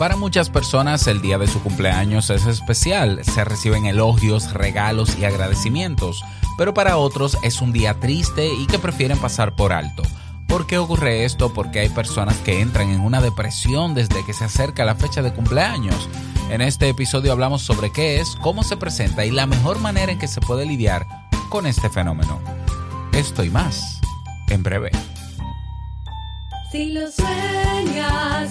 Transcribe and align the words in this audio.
Para 0.00 0.16
muchas 0.16 0.48
personas 0.48 1.06
el 1.08 1.20
día 1.20 1.36
de 1.36 1.46
su 1.46 1.62
cumpleaños 1.62 2.30
es 2.30 2.46
especial, 2.46 3.22
se 3.22 3.44
reciben 3.44 3.84
elogios, 3.84 4.54
regalos 4.54 5.18
y 5.18 5.26
agradecimientos, 5.26 6.24
pero 6.56 6.72
para 6.72 6.96
otros 6.96 7.36
es 7.42 7.60
un 7.60 7.70
día 7.70 8.00
triste 8.00 8.48
y 8.50 8.66
que 8.66 8.78
prefieren 8.78 9.18
pasar 9.18 9.54
por 9.54 9.74
alto. 9.74 10.02
¿Por 10.48 10.66
qué 10.66 10.78
ocurre 10.78 11.26
esto? 11.26 11.52
Porque 11.52 11.80
hay 11.80 11.90
personas 11.90 12.34
que 12.38 12.62
entran 12.62 12.88
en 12.88 13.02
una 13.02 13.20
depresión 13.20 13.92
desde 13.92 14.24
que 14.24 14.32
se 14.32 14.44
acerca 14.44 14.86
la 14.86 14.94
fecha 14.94 15.20
de 15.20 15.34
cumpleaños. 15.34 16.08
En 16.48 16.62
este 16.62 16.88
episodio 16.88 17.30
hablamos 17.30 17.60
sobre 17.60 17.92
qué 17.92 18.20
es, 18.20 18.36
cómo 18.36 18.62
se 18.62 18.78
presenta 18.78 19.26
y 19.26 19.30
la 19.30 19.44
mejor 19.44 19.80
manera 19.80 20.10
en 20.10 20.18
que 20.18 20.28
se 20.28 20.40
puede 20.40 20.64
lidiar 20.64 21.06
con 21.50 21.66
este 21.66 21.90
fenómeno. 21.90 22.40
Esto 23.12 23.44
y 23.44 23.50
más, 23.50 24.00
en 24.48 24.62
breve. 24.62 24.92
Si 26.72 26.86
lo 26.86 27.02
sueñas, 27.10 28.50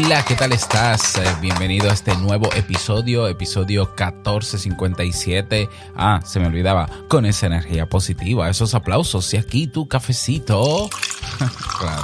Hola, 0.00 0.24
¿qué 0.24 0.36
tal 0.36 0.52
estás? 0.52 1.16
Eh, 1.18 1.24
bienvenido 1.40 1.90
a 1.90 1.92
este 1.92 2.14
nuevo 2.16 2.48
episodio, 2.54 3.26
episodio 3.26 3.86
1457. 3.86 5.68
Ah, 5.96 6.20
se 6.24 6.38
me 6.38 6.46
olvidaba, 6.46 6.88
con 7.08 7.26
esa 7.26 7.46
energía 7.46 7.88
positiva, 7.88 8.48
esos 8.48 8.74
aplausos 8.74 9.34
y 9.34 9.38
aquí 9.38 9.66
tu 9.66 9.88
cafecito. 9.88 10.88
claro, 11.80 11.97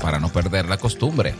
para 0.00 0.18
no 0.18 0.30
perder 0.30 0.68
la 0.68 0.78
costumbre. 0.78 1.34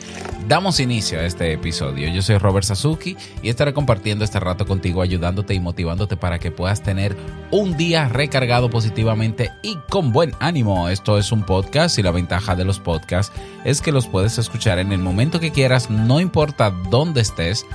Damos 0.46 0.80
inicio 0.80 1.18
a 1.18 1.24
este 1.24 1.52
episodio. 1.52 2.08
Yo 2.08 2.22
soy 2.22 2.38
Robert 2.38 2.66
Sasuki 2.66 3.16
y 3.42 3.48
estaré 3.48 3.74
compartiendo 3.74 4.24
este 4.24 4.40
rato 4.40 4.66
contigo, 4.66 5.02
ayudándote 5.02 5.54
y 5.54 5.60
motivándote 5.60 6.16
para 6.16 6.38
que 6.38 6.50
puedas 6.50 6.82
tener 6.82 7.16
un 7.50 7.76
día 7.76 8.08
recargado 8.08 8.70
positivamente 8.70 9.50
y 9.62 9.76
con 9.88 10.12
buen 10.12 10.32
ánimo. 10.40 10.88
Esto 10.88 11.18
es 11.18 11.32
un 11.32 11.42
podcast 11.42 11.98
y 11.98 12.02
la 12.02 12.12
ventaja 12.12 12.54
de 12.54 12.64
los 12.64 12.78
podcasts 12.78 13.32
es 13.64 13.80
que 13.80 13.92
los 13.92 14.06
puedes 14.06 14.38
escuchar 14.38 14.78
en 14.78 14.92
el 14.92 15.00
momento 15.00 15.40
que 15.40 15.52
quieras, 15.52 15.90
no 15.90 16.20
importa 16.20 16.70
dónde 16.70 17.20
estés, 17.20 17.66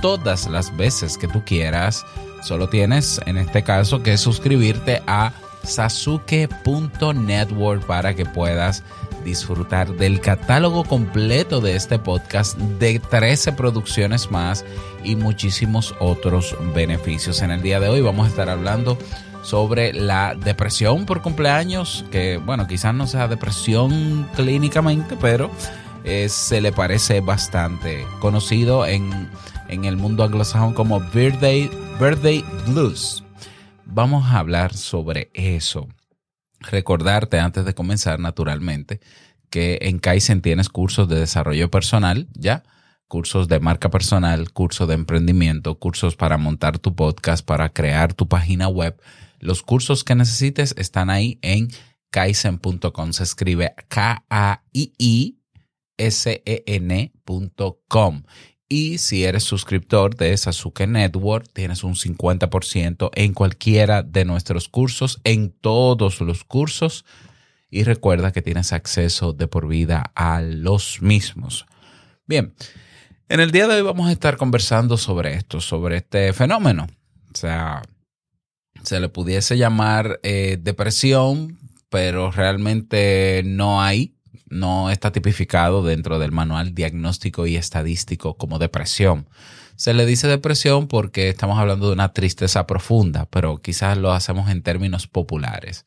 todas 0.00 0.48
las 0.48 0.76
veces 0.76 1.18
que 1.18 1.28
tú 1.28 1.42
quieras. 1.44 2.04
Solo 2.42 2.68
tienes, 2.68 3.20
en 3.26 3.38
este 3.38 3.62
caso, 3.62 4.02
que 4.02 4.18
suscribirte 4.18 5.02
a 5.06 5.32
sasuke.network 5.64 7.86
para 7.86 8.14
que 8.14 8.26
puedas 8.26 8.82
disfrutar 9.24 9.94
del 9.94 10.20
catálogo 10.20 10.84
completo 10.84 11.60
de 11.60 11.74
este 11.76 11.98
podcast, 11.98 12.56
de 12.56 12.98
13 13.00 13.52
producciones 13.52 14.30
más 14.30 14.64
y 15.02 15.16
muchísimos 15.16 15.94
otros 15.98 16.56
beneficios. 16.74 17.42
En 17.42 17.50
el 17.50 17.62
día 17.62 17.80
de 17.80 17.88
hoy 17.88 18.00
vamos 18.00 18.26
a 18.26 18.30
estar 18.30 18.48
hablando 18.48 18.98
sobre 19.42 19.92
la 19.92 20.34
depresión 20.34 21.06
por 21.06 21.22
cumpleaños, 21.22 22.04
que 22.10 22.38
bueno, 22.38 22.66
quizás 22.66 22.94
no 22.94 23.06
sea 23.06 23.28
depresión 23.28 24.28
clínicamente, 24.36 25.16
pero 25.20 25.50
eh, 26.04 26.28
se 26.28 26.60
le 26.60 26.72
parece 26.72 27.20
bastante 27.20 28.06
conocido 28.20 28.86
en, 28.86 29.28
en 29.68 29.84
el 29.84 29.96
mundo 29.96 30.24
anglosajón 30.24 30.74
como 30.74 31.00
birthday, 31.00 31.70
birthday 31.98 32.44
blues. 32.66 33.24
Vamos 33.86 34.26
a 34.26 34.38
hablar 34.38 34.74
sobre 34.74 35.30
eso. 35.34 35.88
Recordarte 36.70 37.38
antes 37.38 37.64
de 37.64 37.74
comenzar, 37.74 38.18
naturalmente, 38.20 39.00
que 39.50 39.78
en 39.82 39.98
Kaizen 39.98 40.42
tienes 40.42 40.68
cursos 40.68 41.08
de 41.08 41.20
desarrollo 41.20 41.70
personal, 41.70 42.28
¿ya? 42.34 42.64
Cursos 43.06 43.48
de 43.48 43.60
marca 43.60 43.90
personal, 43.90 44.52
cursos 44.52 44.88
de 44.88 44.94
emprendimiento, 44.94 45.78
cursos 45.78 46.16
para 46.16 46.38
montar 46.38 46.78
tu 46.78 46.94
podcast, 46.94 47.44
para 47.44 47.68
crear 47.72 48.14
tu 48.14 48.26
página 48.28 48.68
web. 48.68 49.00
Los 49.38 49.62
cursos 49.62 50.04
que 50.04 50.14
necesites 50.14 50.74
están 50.78 51.10
ahí 51.10 51.38
en 51.42 51.68
kaizen.com. 52.10 53.12
Se 53.12 53.22
escribe 53.22 53.74
K-A-I-I-S-E-N.com. 53.88 54.22
Y 58.76 58.98
si 58.98 59.22
eres 59.22 59.44
suscriptor 59.44 60.16
de 60.16 60.36
Sasuke 60.36 60.88
Network, 60.88 61.48
tienes 61.52 61.84
un 61.84 61.94
50% 61.94 63.10
en 63.14 63.32
cualquiera 63.32 64.02
de 64.02 64.24
nuestros 64.24 64.68
cursos, 64.68 65.20
en 65.22 65.52
todos 65.52 66.20
los 66.20 66.42
cursos. 66.42 67.04
Y 67.70 67.84
recuerda 67.84 68.32
que 68.32 68.42
tienes 68.42 68.72
acceso 68.72 69.32
de 69.32 69.46
por 69.46 69.68
vida 69.68 70.10
a 70.16 70.40
los 70.40 71.00
mismos. 71.02 71.66
Bien, 72.26 72.52
en 73.28 73.38
el 73.38 73.52
día 73.52 73.68
de 73.68 73.76
hoy 73.76 73.82
vamos 73.82 74.08
a 74.08 74.12
estar 74.12 74.36
conversando 74.36 74.96
sobre 74.96 75.34
esto, 75.34 75.60
sobre 75.60 75.98
este 75.98 76.32
fenómeno. 76.32 76.88
O 77.32 77.36
sea, 77.36 77.80
se 78.82 78.98
le 78.98 79.08
pudiese 79.08 79.56
llamar 79.56 80.18
eh, 80.24 80.58
depresión, 80.60 81.60
pero 81.90 82.32
realmente 82.32 83.42
no 83.46 83.80
hay 83.80 84.16
no 84.54 84.90
está 84.90 85.10
tipificado 85.10 85.82
dentro 85.82 86.18
del 86.18 86.32
manual 86.32 86.74
diagnóstico 86.74 87.46
y 87.46 87.56
estadístico 87.56 88.36
como 88.36 88.58
depresión. 88.58 89.28
Se 89.76 89.92
le 89.92 90.06
dice 90.06 90.28
depresión 90.28 90.86
porque 90.86 91.28
estamos 91.28 91.58
hablando 91.58 91.88
de 91.88 91.94
una 91.94 92.12
tristeza 92.12 92.66
profunda, 92.66 93.26
pero 93.26 93.58
quizás 93.58 93.98
lo 93.98 94.12
hacemos 94.12 94.48
en 94.50 94.62
términos 94.62 95.08
populares. 95.08 95.84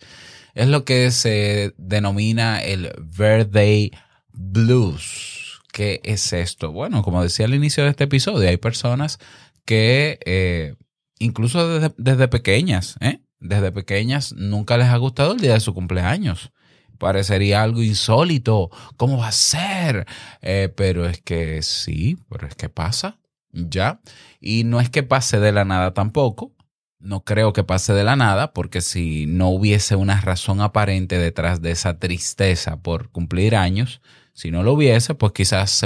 Es 0.54 0.68
lo 0.68 0.84
que 0.84 1.12
se 1.12 1.74
denomina 1.78 2.62
el 2.62 2.92
birthday 3.18 3.92
blues. 4.34 5.62
¿Qué 5.72 6.02
es 6.04 6.34
esto? 6.34 6.72
Bueno, 6.72 7.04
como 7.04 7.24
decía 7.24 7.46
al 7.46 7.56
inicio 7.56 7.86
de 7.86 7.92
este 7.92 8.04
episodio, 8.04 8.50
hay 8.50 8.58
personas 8.58 9.20
que 9.64 10.20
eh, 10.26 10.76
incluso 11.20 11.80
desde, 11.80 11.96
desde 11.98 12.28
pequeñas, 12.28 12.98
¿eh? 13.00 13.22
desde 13.40 13.72
pequeñas 13.72 14.34
nunca 14.34 14.78
les 14.78 14.88
ha 14.88 14.98
gustado 14.98 15.34
el 15.34 15.40
día 15.40 15.54
de 15.54 15.60
su 15.62 15.74
cumpleaños 15.74 16.52
parecería 16.98 17.64
algo 17.64 17.82
insólito. 17.84 18.70
¿Cómo 18.98 19.18
va 19.18 19.30
a 19.30 19.32
ser? 19.32 20.06
Eh, 20.42 20.72
pero 20.76 21.06
es 21.08 21.22
que 21.22 21.62
sí, 21.62 22.18
pero 22.30 22.48
es 22.48 22.56
que 22.56 22.70
pasa, 22.70 23.20
¿ya? 23.52 24.02
Y 24.40 24.64
no 24.64 24.80
es 24.80 24.90
que 24.90 25.04
pase 25.04 25.40
de 25.40 25.52
la 25.52 25.66
nada 25.66 25.94
tampoco. 25.94 26.54
No 27.00 27.24
creo 27.24 27.54
que 27.54 27.64
pase 27.64 27.94
de 27.94 28.04
la 28.04 28.16
nada, 28.16 28.54
porque 28.54 28.82
si 28.82 29.28
no 29.28 29.50
hubiese 29.50 29.96
una 29.96 30.20
razón 30.20 30.62
aparente 30.62 31.20
detrás 31.20 31.62
de 31.62 31.72
esa 31.72 32.00
tristeza 32.00 32.82
por 32.82 33.12
cumplir 33.12 33.56
años, 33.56 34.02
si 34.34 34.52
no 34.52 34.64
lo 34.64 34.74
hubiese, 34.74 35.16
pues 35.16 35.32
quizás 35.32 35.84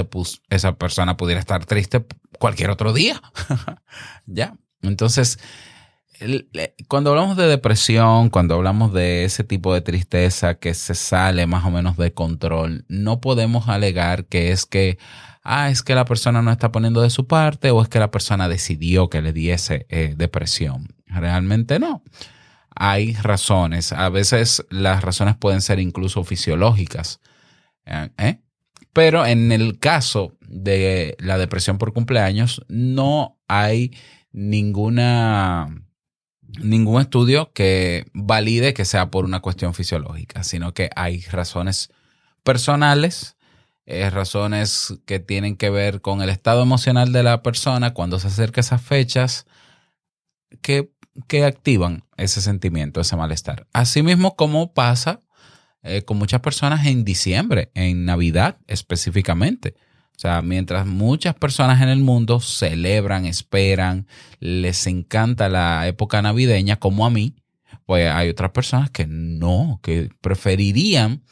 esa 0.50 0.78
persona 0.78 1.16
pudiera 1.16 1.40
estar 1.40 1.64
triste 1.66 2.04
cualquier 2.38 2.70
otro 2.70 2.92
día. 2.92 3.20
¿Ya? 4.26 4.56
Entonces, 4.82 5.38
cuando 6.88 7.10
hablamos 7.10 7.36
de 7.36 7.46
depresión, 7.46 8.30
cuando 8.30 8.54
hablamos 8.54 8.92
de 8.92 9.24
ese 9.24 9.44
tipo 9.44 9.74
de 9.74 9.80
tristeza 9.80 10.54
que 10.54 10.74
se 10.74 10.94
sale 10.94 11.46
más 11.46 11.64
o 11.64 11.70
menos 11.70 11.96
de 11.96 12.12
control, 12.12 12.84
no 12.88 13.20
podemos 13.20 13.68
alegar 13.68 14.26
que 14.26 14.52
es 14.52 14.66
que, 14.66 14.98
ah, 15.42 15.70
es 15.70 15.82
que 15.82 15.94
la 15.94 16.04
persona 16.04 16.42
no 16.42 16.50
está 16.50 16.72
poniendo 16.72 17.02
de 17.02 17.10
su 17.10 17.26
parte 17.26 17.70
o 17.70 17.82
es 17.82 17.88
que 17.88 17.98
la 17.98 18.10
persona 18.10 18.48
decidió 18.48 19.08
que 19.08 19.22
le 19.22 19.32
diese 19.32 19.86
eh, 19.88 20.14
depresión. 20.16 20.94
Realmente 21.06 21.78
no. 21.78 22.02
Hay 22.74 23.14
razones. 23.14 23.92
A 23.92 24.08
veces 24.08 24.64
las 24.70 25.02
razones 25.02 25.36
pueden 25.36 25.60
ser 25.60 25.78
incluso 25.78 26.24
fisiológicas. 26.24 27.20
¿eh? 27.86 28.40
Pero 28.92 29.26
en 29.26 29.52
el 29.52 29.78
caso 29.78 30.36
de 30.40 31.16
la 31.18 31.38
depresión 31.38 31.78
por 31.78 31.92
cumpleaños, 31.92 32.64
no 32.68 33.38
hay 33.48 33.92
ninguna 34.32 35.68
ningún 36.60 37.00
estudio 37.00 37.52
que 37.52 38.06
valide 38.12 38.74
que 38.74 38.84
sea 38.84 39.10
por 39.10 39.24
una 39.24 39.40
cuestión 39.40 39.74
fisiológica, 39.74 40.44
sino 40.44 40.74
que 40.74 40.90
hay 40.94 41.20
razones 41.22 41.90
personales 42.42 43.36
eh, 43.84 44.10
razones 44.10 44.94
que 45.06 45.18
tienen 45.18 45.56
que 45.56 45.68
ver 45.68 46.00
con 46.00 46.22
el 46.22 46.28
estado 46.28 46.62
emocional 46.62 47.12
de 47.12 47.24
la 47.24 47.42
persona 47.42 47.94
cuando 47.94 48.20
se 48.20 48.28
acerca 48.28 48.60
esas 48.60 48.80
fechas 48.80 49.44
que, 50.60 50.92
que 51.26 51.44
activan 51.44 52.04
ese 52.16 52.40
sentimiento, 52.40 53.00
ese 53.00 53.16
malestar. 53.16 53.66
Asimismo, 53.72 54.36
como 54.36 54.72
pasa 54.72 55.20
eh, 55.82 56.02
con 56.02 56.16
muchas 56.16 56.42
personas 56.42 56.86
en 56.86 57.04
diciembre, 57.04 57.72
en 57.74 58.04
Navidad 58.04 58.56
específicamente. 58.68 59.74
O 60.16 60.20
sea, 60.22 60.40
mientras 60.42 60.86
muchas 60.86 61.34
personas 61.34 61.82
en 61.82 61.88
el 61.88 61.98
mundo 62.00 62.38
celebran, 62.40 63.26
esperan, 63.26 64.06
les 64.38 64.86
encanta 64.86 65.48
la 65.48 65.86
época 65.88 66.22
navideña, 66.22 66.76
como 66.76 67.06
a 67.06 67.10
mí, 67.10 67.34
pues 67.86 68.08
hay 68.10 68.28
otras 68.28 68.50
personas 68.52 68.90
que 68.90 69.06
no, 69.08 69.80
que 69.82 70.10
preferirían 70.20 71.22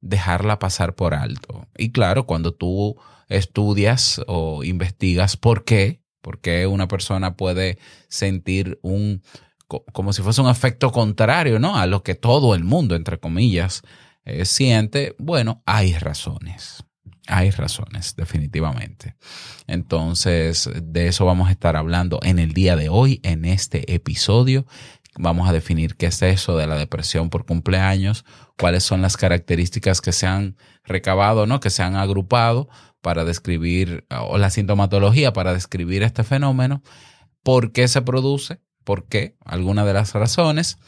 dejarla 0.00 0.58
pasar 0.58 0.94
por 0.94 1.14
alto. 1.14 1.68
Y 1.76 1.92
claro, 1.92 2.26
cuando 2.26 2.52
tú 2.52 2.96
estudias 3.28 4.20
o 4.26 4.64
investigas 4.64 5.36
por 5.36 5.64
qué, 5.64 6.02
por 6.20 6.40
qué 6.40 6.66
una 6.66 6.88
persona 6.88 7.36
puede 7.36 7.78
sentir 8.08 8.78
un, 8.82 9.22
co- 9.68 9.84
como 9.92 10.12
si 10.12 10.22
fuese 10.22 10.40
un 10.40 10.48
efecto 10.48 10.90
contrario, 10.90 11.58
¿no? 11.58 11.76
A 11.76 11.86
lo 11.86 12.02
que 12.02 12.14
todo 12.14 12.54
el 12.54 12.64
mundo, 12.64 12.96
entre 12.96 13.20
comillas, 13.20 13.82
eh, 14.24 14.44
siente, 14.44 15.14
bueno, 15.18 15.62
hay 15.66 15.94
razones. 15.94 16.84
Hay 17.26 17.50
razones, 17.50 18.16
definitivamente. 18.16 19.16
Entonces, 19.66 20.68
de 20.82 21.08
eso 21.08 21.24
vamos 21.24 21.48
a 21.48 21.52
estar 21.52 21.76
hablando 21.76 22.18
en 22.22 22.38
el 22.38 22.52
día 22.52 22.76
de 22.76 22.88
hoy, 22.88 23.20
en 23.22 23.44
este 23.44 23.94
episodio. 23.94 24.66
Vamos 25.18 25.48
a 25.48 25.52
definir 25.52 25.96
qué 25.96 26.06
es 26.06 26.22
eso 26.22 26.56
de 26.56 26.66
la 26.66 26.76
depresión 26.76 27.30
por 27.30 27.44
cumpleaños, 27.44 28.24
cuáles 28.58 28.84
son 28.84 29.02
las 29.02 29.16
características 29.16 30.00
que 30.00 30.12
se 30.12 30.26
han 30.26 30.56
recabado, 30.84 31.46
¿no? 31.46 31.60
Que 31.60 31.70
se 31.70 31.82
han 31.82 31.96
agrupado 31.96 32.68
para 33.00 33.24
describir, 33.24 34.06
o 34.10 34.38
la 34.38 34.50
sintomatología 34.50 35.32
para 35.32 35.52
describir 35.52 36.02
este 36.02 36.24
fenómeno, 36.24 36.82
por 37.42 37.72
qué 37.72 37.88
se 37.88 38.02
produce, 38.02 38.60
por 38.84 39.06
qué, 39.06 39.36
algunas 39.44 39.86
de 39.86 39.94
las 39.94 40.14
razones, 40.14 40.78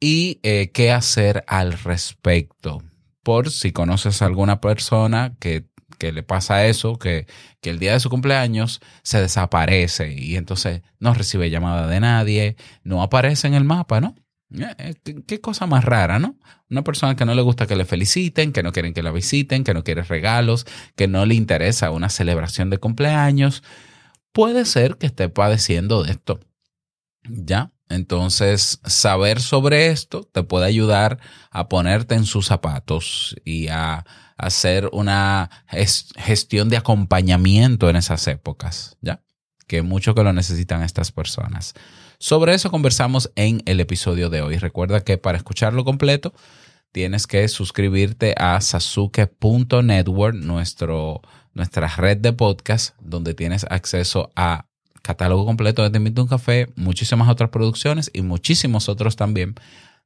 y 0.00 0.40
eh, 0.42 0.70
qué 0.72 0.90
hacer 0.90 1.44
al 1.46 1.72
respecto. 1.72 2.82
Por 3.22 3.50
si 3.50 3.70
conoces 3.70 4.20
a 4.20 4.26
alguna 4.26 4.60
persona 4.60 5.36
que, 5.38 5.66
que 6.02 6.10
le 6.12 6.24
pasa 6.24 6.66
eso, 6.66 6.98
que, 6.98 7.26
que 7.60 7.70
el 7.70 7.78
día 7.78 7.92
de 7.92 8.00
su 8.00 8.10
cumpleaños 8.10 8.80
se 9.04 9.20
desaparece 9.20 10.12
y 10.18 10.34
entonces 10.34 10.82
no 10.98 11.14
recibe 11.14 11.48
llamada 11.48 11.86
de 11.86 12.00
nadie, 12.00 12.56
no 12.82 13.02
aparece 13.04 13.46
en 13.46 13.54
el 13.54 13.62
mapa, 13.62 14.00
¿no? 14.00 14.16
Eh, 14.58 14.74
eh, 15.04 15.22
qué- 15.28 15.40
cosa 15.40 15.66
más 15.68 15.84
rara, 15.84 16.18
¿no? 16.18 16.34
Una 16.68 16.82
persona 16.82 17.14
que 17.14 17.24
no 17.24 17.34
le 17.36 17.42
gusta 17.42 17.68
que 17.68 17.76
le 17.76 17.84
feliciten, 17.84 18.52
que 18.52 18.64
no 18.64 18.72
quieren 18.72 18.94
que 18.94 19.02
la 19.04 19.12
visiten, 19.12 19.62
que 19.62 19.74
no 19.74 19.84
quiere 19.84 20.02
regalos, 20.02 20.66
que 20.96 21.06
no 21.06 21.24
le 21.24 21.36
interesa 21.36 21.92
una 21.92 22.08
celebración 22.08 22.68
de 22.68 22.78
cumpleaños, 22.78 23.62
puede 24.32 24.64
ser 24.64 24.96
que 24.98 25.06
esté 25.06 25.28
padeciendo 25.28 26.02
de 26.02 26.12
esto. 26.12 26.40
¿Ya? 27.28 27.70
Entonces, 27.88 28.80
saber 28.84 29.40
sobre 29.40 29.88
esto 29.88 30.24
te 30.24 30.42
puede 30.42 30.66
ayudar 30.66 31.18
a 31.50 31.68
ponerte 31.68 32.14
en 32.14 32.24
sus 32.24 32.46
zapatos 32.46 33.36
y 33.44 33.68
a 33.68 34.04
hacer 34.36 34.88
una 34.92 35.50
ges- 35.70 36.12
gestión 36.18 36.68
de 36.68 36.76
acompañamiento 36.76 37.88
en 37.90 37.96
esas 37.96 38.26
épocas, 38.28 38.96
¿ya? 39.00 39.20
Que 39.66 39.82
mucho 39.82 40.14
que 40.14 40.22
lo 40.22 40.32
necesitan 40.32 40.82
estas 40.82 41.12
personas. 41.12 41.74
Sobre 42.18 42.54
eso 42.54 42.70
conversamos 42.70 43.32
en 43.36 43.62
el 43.66 43.80
episodio 43.80 44.30
de 44.30 44.42
hoy. 44.42 44.58
Recuerda 44.58 45.00
que 45.02 45.18
para 45.18 45.38
escucharlo 45.38 45.84
completo 45.84 46.32
tienes 46.92 47.26
que 47.26 47.48
suscribirte 47.48 48.34
a 48.38 48.60
sasuke.network, 48.60 50.34
nuestra 50.34 51.86
red 51.96 52.18
de 52.18 52.32
podcast, 52.32 52.94
donde 53.00 53.34
tienes 53.34 53.64
acceso 53.70 54.30
a 54.36 54.66
catálogo 55.02 55.44
completo 55.44 55.82
de 55.82 55.90
Te 55.90 55.96
Invito 55.98 56.22
un 56.22 56.28
Café, 56.28 56.68
muchísimas 56.76 57.28
otras 57.28 57.50
producciones 57.50 58.10
y 58.12 58.22
muchísimos 58.22 58.88
otros 58.88 59.16
también 59.16 59.54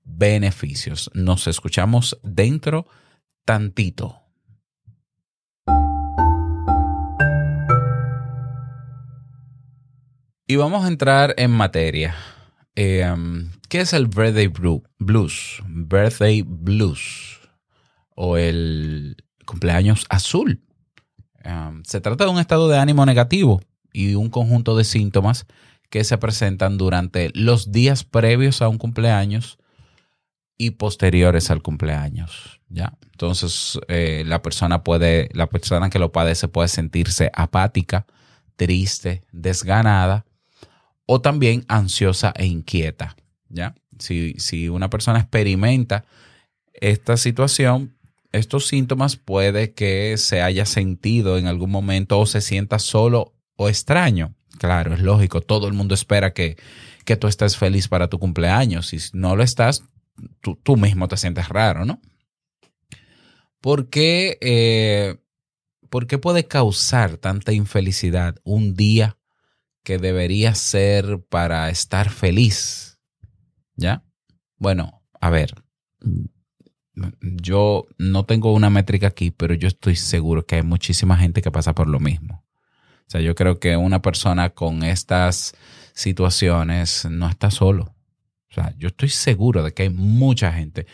beneficios. 0.05 1.11
Nos 1.13 1.47
escuchamos 1.49 2.19
dentro 2.23 2.87
tantito. 3.47 4.21
Y 10.49 10.57
vamos 10.57 10.85
a 10.85 10.89
entrar 10.89 11.35
en 11.39 11.51
materia. 11.53 12.15
Um, 12.77 13.51
¿Qué 13.69 13.81
es 13.81 13.93
el 13.93 14.09
birthday 14.09 14.49
blu- 14.49 14.85
blues? 14.99 15.63
Birthday 15.67 16.43
blues 16.43 17.41
o 18.15 18.37
el 18.37 19.17
cumpleaños 19.47 20.07
azul. 20.09 20.61
Um, 21.45 21.83
se 21.85 22.01
trata 22.01 22.25
de 22.25 22.31
un 22.31 22.39
estado 22.39 22.69
de 22.69 22.79
ánimo 22.79 23.07
negativo 23.07 23.61
y 23.93 24.17
un 24.17 24.29
conjunto 24.29 24.77
de 24.77 24.85
síntomas 24.85 25.47
que 25.89 26.03
se 26.05 26.19
presentan 26.19 26.79
durante 26.79 27.31
los 27.35 27.71
días 27.71 28.03
previos 28.05 28.61
a 28.61 28.69
un 28.69 28.79
cumpleaños 28.79 29.59
y 30.59 30.71
posteriores 30.73 31.51
al 31.51 31.63
cumpleaños. 31.63 32.61
¿ya? 32.69 32.95
Entonces, 33.13 33.79
eh, 33.89 34.25
la 34.27 34.43
persona 34.43 34.83
puede, 34.83 35.29
la 35.33 35.49
persona 35.49 35.91
que 35.91 35.99
lo 35.99 36.13
padece 36.13 36.49
puede 36.49 36.69
sentirse 36.69 37.31
apática, 37.35 38.07
triste, 38.57 39.23
desganada 39.33 40.25
o 41.07 41.21
también 41.21 41.65
ansiosa 41.69 42.33
e 42.37 42.47
inquieta. 42.47 43.17
¿ya? 43.49 43.75
Si, 43.99 44.35
si 44.39 44.69
una 44.69 44.91
persona 44.91 45.21
experimenta 45.21 46.05
esta 46.75 47.17
situación, 47.17 47.97
estos 48.33 48.67
síntomas 48.67 49.17
puede 49.17 49.73
que 49.73 50.17
se 50.19 50.43
haya 50.43 50.67
sentido 50.67 51.39
en 51.39 51.47
algún 51.47 51.71
momento 51.71 52.19
o 52.19 52.27
se 52.27 52.41
sienta 52.41 52.79
solo 52.79 53.35
o 53.57 53.69
extraño. 53.69 54.35
Claro, 54.59 54.95
es 54.95 55.01
lógico, 55.01 55.43
todo 55.43 55.69
el 55.69 55.75
mundo 55.75 55.95
espera 55.95 56.33
que, 56.33 56.57
que 57.05 57.17
tú 57.17 57.27
estés 57.27 57.57
feliz 57.57 57.89
para 57.89 58.09
tu 58.09 58.19
cumpleaños. 58.19 58.89
Si 58.89 58.99
no 59.13 59.37
lo 59.37 59.43
estás, 59.43 59.85
tú, 60.41 60.57
tú 60.63 60.77
mismo 60.77 61.09
te 61.09 61.17
sientes 61.17 61.49
raro, 61.49 61.85
¿no? 61.85 62.01
¿Por 63.61 63.89
qué, 63.89 64.39
eh, 64.41 65.17
¿Por 65.91 66.07
qué 66.07 66.19
puede 66.19 66.47
causar 66.47 67.17
tanta 67.17 67.53
infelicidad 67.53 68.37
un 68.45 68.75
día 68.75 69.19
que 69.83 69.99
debería 69.99 70.55
ser 70.55 71.21
para 71.29 71.69
estar 71.71 72.11
feliz? 72.11 73.01
¿Ya? 73.77 74.05
Bueno, 74.59 75.03
a 75.21 75.31
ver, 75.31 75.55
yo 77.21 77.87
no 77.99 78.25
tengo 78.25 78.53
una 78.53 78.71
métrica 78.71 79.09
aquí, 79.09 79.31
pero 79.31 79.55
yo 79.55 79.69
estoy 79.69 79.97
seguro 79.97 80.47
que 80.47 80.57
hay 80.57 80.63
muchísima 80.63 81.17
gente 81.17 81.43
que 81.43 81.51
pasa 81.51 81.75
por 81.75 81.89
lo 81.89 82.01
mismo. 82.01 82.45
O 83.07 83.11
sea, 83.11 83.21
yo 83.21 83.35
creo 83.35 83.61
que 83.61 83.77
una 83.77 84.03
persona 84.03 84.51
con 84.51 84.83
estas 84.83 85.55
situaciones 85.93 87.07
no 87.11 87.29
está 87.29 87.51
solo. 87.51 87.96
O 88.51 88.55
sea, 88.55 88.75
yo 88.79 88.89
estoy 88.89 89.09
seguro 89.09 89.63
de 89.63 89.73
que 89.73 89.85
hay 89.85 89.91
mucha 89.91 90.53
gente. 90.53 90.87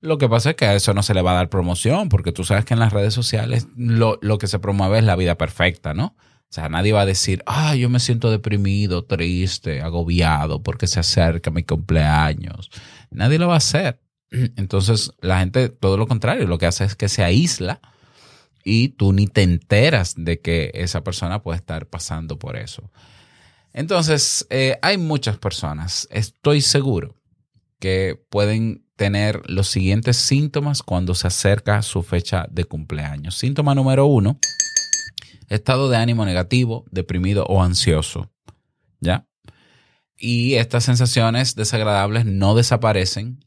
Lo 0.00 0.18
que 0.18 0.28
pasa 0.28 0.50
es 0.50 0.56
que 0.56 0.66
a 0.66 0.74
eso 0.74 0.92
no 0.94 1.02
se 1.02 1.14
le 1.14 1.22
va 1.22 1.32
a 1.32 1.36
dar 1.36 1.48
promoción, 1.48 2.08
porque 2.08 2.32
tú 2.32 2.44
sabes 2.44 2.64
que 2.64 2.74
en 2.74 2.80
las 2.80 2.92
redes 2.92 3.14
sociales 3.14 3.68
lo, 3.76 4.18
lo 4.20 4.38
que 4.38 4.46
se 4.46 4.58
promueve 4.58 4.98
es 4.98 5.04
la 5.04 5.16
vida 5.16 5.36
perfecta, 5.36 5.94
¿no? 5.94 6.14
O 6.54 6.54
sea, 6.54 6.68
nadie 6.68 6.92
va 6.92 7.00
a 7.00 7.06
decir, 7.06 7.42
ah, 7.46 7.74
yo 7.74 7.88
me 7.88 7.98
siento 7.98 8.30
deprimido, 8.30 9.04
triste, 9.04 9.82
agobiado 9.82 10.62
porque 10.62 10.86
se 10.86 11.00
acerca 11.00 11.50
mi 11.50 11.64
cumpleaños. 11.64 12.70
Nadie 13.10 13.38
lo 13.38 13.48
va 13.48 13.54
a 13.54 13.56
hacer. 13.56 13.98
Entonces, 14.30 15.10
la 15.20 15.40
gente, 15.40 15.68
todo 15.68 15.96
lo 15.96 16.06
contrario, 16.06 16.46
lo 16.46 16.58
que 16.58 16.66
hace 16.66 16.84
es 16.84 16.94
que 16.94 17.08
se 17.08 17.24
aísla 17.24 17.80
y 18.62 18.90
tú 18.90 19.12
ni 19.12 19.26
te 19.26 19.42
enteras 19.42 20.14
de 20.16 20.40
que 20.40 20.70
esa 20.74 21.02
persona 21.02 21.42
puede 21.42 21.58
estar 21.58 21.86
pasando 21.86 22.38
por 22.38 22.56
eso. 22.56 22.90
Entonces, 23.74 24.46
eh, 24.50 24.78
hay 24.82 24.96
muchas 24.98 25.36
personas, 25.36 26.06
estoy 26.12 26.60
seguro, 26.60 27.16
que 27.80 28.18
pueden 28.30 28.86
tener 28.94 29.42
los 29.50 29.68
siguientes 29.68 30.16
síntomas 30.16 30.82
cuando 30.82 31.16
se 31.16 31.26
acerca 31.26 31.82
su 31.82 32.04
fecha 32.04 32.46
de 32.50 32.64
cumpleaños. 32.64 33.36
Síntoma 33.36 33.74
número 33.74 34.06
uno, 34.06 34.38
estado 35.48 35.90
de 35.90 35.96
ánimo 35.96 36.24
negativo, 36.24 36.84
deprimido 36.92 37.46
o 37.46 37.62
ansioso. 37.62 38.30
¿Ya? 39.00 39.26
Y 40.16 40.54
estas 40.54 40.84
sensaciones 40.84 41.56
desagradables 41.56 42.24
no 42.24 42.54
desaparecen. 42.54 43.44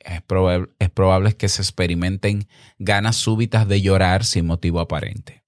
Es 0.00 0.22
probable, 0.22 0.70
es 0.80 0.90
probable 0.90 1.36
que 1.36 1.48
se 1.48 1.62
experimenten 1.62 2.48
ganas 2.80 3.14
súbitas 3.14 3.68
de 3.68 3.80
llorar 3.80 4.24
sin 4.24 4.44
motivo 4.44 4.80
aparente. 4.80 5.44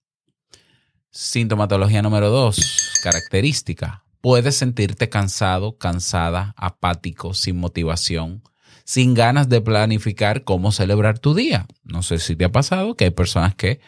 Sintomatología 1.11 2.00
número 2.00 2.30
dos, 2.30 3.00
característica. 3.02 4.03
Puedes 4.25 4.57
sentirte 4.57 5.11
cansado, 5.11 5.76
cansada, 5.76 6.54
apático, 6.57 7.35
sin 7.35 7.59
motivación, 7.59 8.43
sin 8.87 9.12
ganas 9.12 9.50
de 9.50 9.61
planificar 9.61 10.45
cómo 10.45 10.73
celebrar 10.73 11.19
tu 11.19 11.35
día. 11.35 11.66
No 11.83 12.00
sé 12.00 12.19
si 12.19 12.35
te 12.35 12.47
ha 12.47 12.49
pasado 12.50 12.97
que 12.97 13.04
hay 13.04 13.11
personas 13.11 13.54
que 13.54 13.81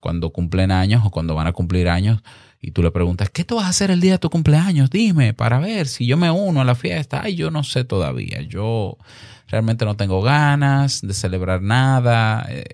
cuando 0.00 0.30
cumplen 0.30 0.72
años 0.72 1.02
o 1.04 1.12
cuando 1.12 1.36
van 1.36 1.46
a 1.46 1.52
cumplir 1.52 1.88
años 1.88 2.24
y 2.60 2.72
tú 2.72 2.82
le 2.82 2.90
preguntas, 2.90 3.30
¿qué 3.30 3.44
tú 3.44 3.54
vas 3.54 3.66
a 3.66 3.68
hacer 3.68 3.92
el 3.92 4.00
día 4.00 4.14
de 4.14 4.18
tu 4.18 4.30
cumpleaños? 4.30 4.90
Dime, 4.90 5.32
para 5.32 5.60
ver 5.60 5.86
si 5.86 6.06
yo 6.06 6.16
me 6.16 6.28
uno 6.28 6.62
a 6.62 6.64
la 6.64 6.74
fiesta. 6.74 7.20
Ay, 7.22 7.36
yo 7.36 7.52
no 7.52 7.62
sé 7.62 7.84
todavía. 7.84 8.42
Yo 8.42 8.98
realmente 9.46 9.84
no 9.84 9.94
tengo 9.96 10.22
ganas 10.22 11.02
de 11.02 11.14
celebrar 11.14 11.62
nada. 11.62 12.44
Eh, 12.48 12.64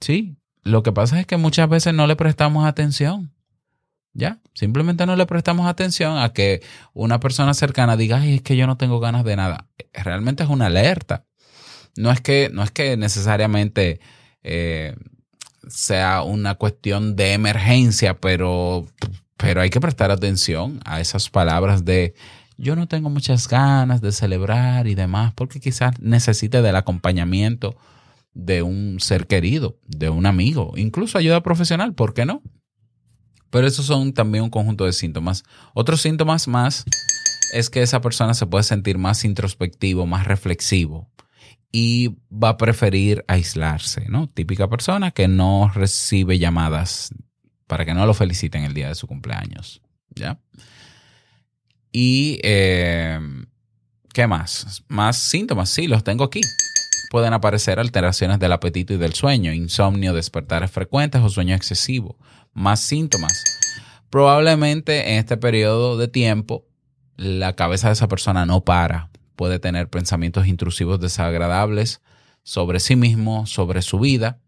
sí, 0.00 0.36
lo 0.62 0.84
que 0.84 0.92
pasa 0.92 1.18
es 1.18 1.26
que 1.26 1.38
muchas 1.38 1.68
veces 1.68 1.92
no 1.92 2.06
le 2.06 2.14
prestamos 2.14 2.68
atención. 2.68 3.33
¿Ya? 4.14 4.38
Simplemente 4.54 5.06
no 5.06 5.16
le 5.16 5.26
prestamos 5.26 5.66
atención 5.66 6.18
a 6.18 6.32
que 6.32 6.62
una 6.92 7.18
persona 7.18 7.52
cercana 7.52 7.96
diga, 7.96 8.18
ay, 8.20 8.36
es 8.36 8.42
que 8.42 8.56
yo 8.56 8.66
no 8.66 8.76
tengo 8.76 9.00
ganas 9.00 9.24
de 9.24 9.34
nada. 9.34 9.66
Realmente 9.92 10.44
es 10.44 10.48
una 10.48 10.66
alerta. 10.66 11.24
No 11.96 12.12
es 12.12 12.20
que, 12.20 12.48
no 12.52 12.62
es 12.62 12.70
que 12.70 12.96
necesariamente 12.96 14.00
eh, 14.44 14.94
sea 15.68 16.22
una 16.22 16.54
cuestión 16.54 17.16
de 17.16 17.32
emergencia, 17.32 18.20
pero, 18.20 18.86
pero 19.36 19.60
hay 19.60 19.70
que 19.70 19.80
prestar 19.80 20.10
atención 20.10 20.80
a 20.84 21.00
esas 21.00 21.28
palabras 21.28 21.84
de 21.84 22.14
yo 22.56 22.76
no 22.76 22.86
tengo 22.86 23.10
muchas 23.10 23.48
ganas 23.48 24.00
de 24.00 24.12
celebrar 24.12 24.86
y 24.86 24.94
demás, 24.94 25.32
porque 25.34 25.60
quizás 25.60 25.98
necesite 26.00 26.62
del 26.62 26.76
acompañamiento 26.76 27.76
de 28.32 28.62
un 28.62 29.00
ser 29.00 29.26
querido, 29.26 29.76
de 29.86 30.08
un 30.10 30.26
amigo, 30.26 30.72
incluso 30.76 31.18
ayuda 31.18 31.42
profesional, 31.42 31.94
¿por 31.94 32.14
qué 32.14 32.26
no? 32.26 32.42
Pero 33.54 33.68
esos 33.68 33.86
son 33.86 34.12
también 34.12 34.42
un 34.42 34.50
conjunto 34.50 34.84
de 34.84 34.92
síntomas. 34.92 35.44
Otros 35.74 36.02
síntomas 36.02 36.48
más 36.48 36.84
es 37.52 37.70
que 37.70 37.82
esa 37.82 38.00
persona 38.00 38.34
se 38.34 38.46
puede 38.46 38.64
sentir 38.64 38.98
más 38.98 39.24
introspectivo, 39.24 40.06
más 40.06 40.26
reflexivo 40.26 41.08
y 41.70 42.16
va 42.32 42.48
a 42.48 42.56
preferir 42.56 43.24
aislarse, 43.28 44.06
¿no? 44.08 44.26
Típica 44.26 44.68
persona 44.68 45.12
que 45.12 45.28
no 45.28 45.70
recibe 45.72 46.40
llamadas 46.40 47.14
para 47.68 47.84
que 47.84 47.94
no 47.94 48.04
lo 48.06 48.14
feliciten 48.14 48.64
el 48.64 48.74
día 48.74 48.88
de 48.88 48.96
su 48.96 49.06
cumpleaños, 49.06 49.80
¿ya? 50.16 50.40
Y, 51.92 52.40
eh, 52.42 53.20
¿qué 54.12 54.26
más? 54.26 54.82
Más 54.88 55.16
síntomas, 55.16 55.68
sí, 55.70 55.86
los 55.86 56.02
tengo 56.02 56.24
aquí. 56.24 56.40
Pueden 57.12 57.32
aparecer 57.32 57.78
alteraciones 57.78 58.40
del 58.40 58.50
apetito 58.50 58.94
y 58.94 58.96
del 58.96 59.14
sueño, 59.14 59.52
insomnio, 59.52 60.12
despertares 60.12 60.72
frecuentes 60.72 61.22
o 61.22 61.28
sueño 61.28 61.54
excesivo. 61.54 62.18
Más 62.54 62.80
síntomas. 62.80 63.44
Probablemente 64.10 65.12
en 65.12 65.18
este 65.18 65.36
periodo 65.36 65.98
de 65.98 66.08
tiempo 66.08 66.64
la 67.16 67.54
cabeza 67.54 67.88
de 67.88 67.94
esa 67.94 68.08
persona 68.08 68.46
no 68.46 68.64
para. 68.64 69.10
Puede 69.36 69.58
tener 69.58 69.88
pensamientos 69.88 70.46
intrusivos 70.46 71.00
desagradables 71.00 72.00
sobre 72.42 72.80
sí 72.80 72.96
mismo, 72.96 73.46
sobre 73.46 73.82
su 73.82 73.98
vida. 73.98 74.38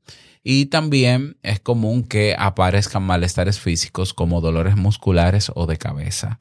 Y 0.42 0.66
también 0.66 1.36
es 1.42 1.58
común 1.58 2.04
que 2.04 2.36
aparezcan 2.38 3.02
malestares 3.02 3.58
físicos 3.58 4.14
como 4.14 4.40
dolores 4.40 4.76
musculares 4.76 5.50
o 5.54 5.66
de 5.66 5.76
cabeza. 5.76 6.38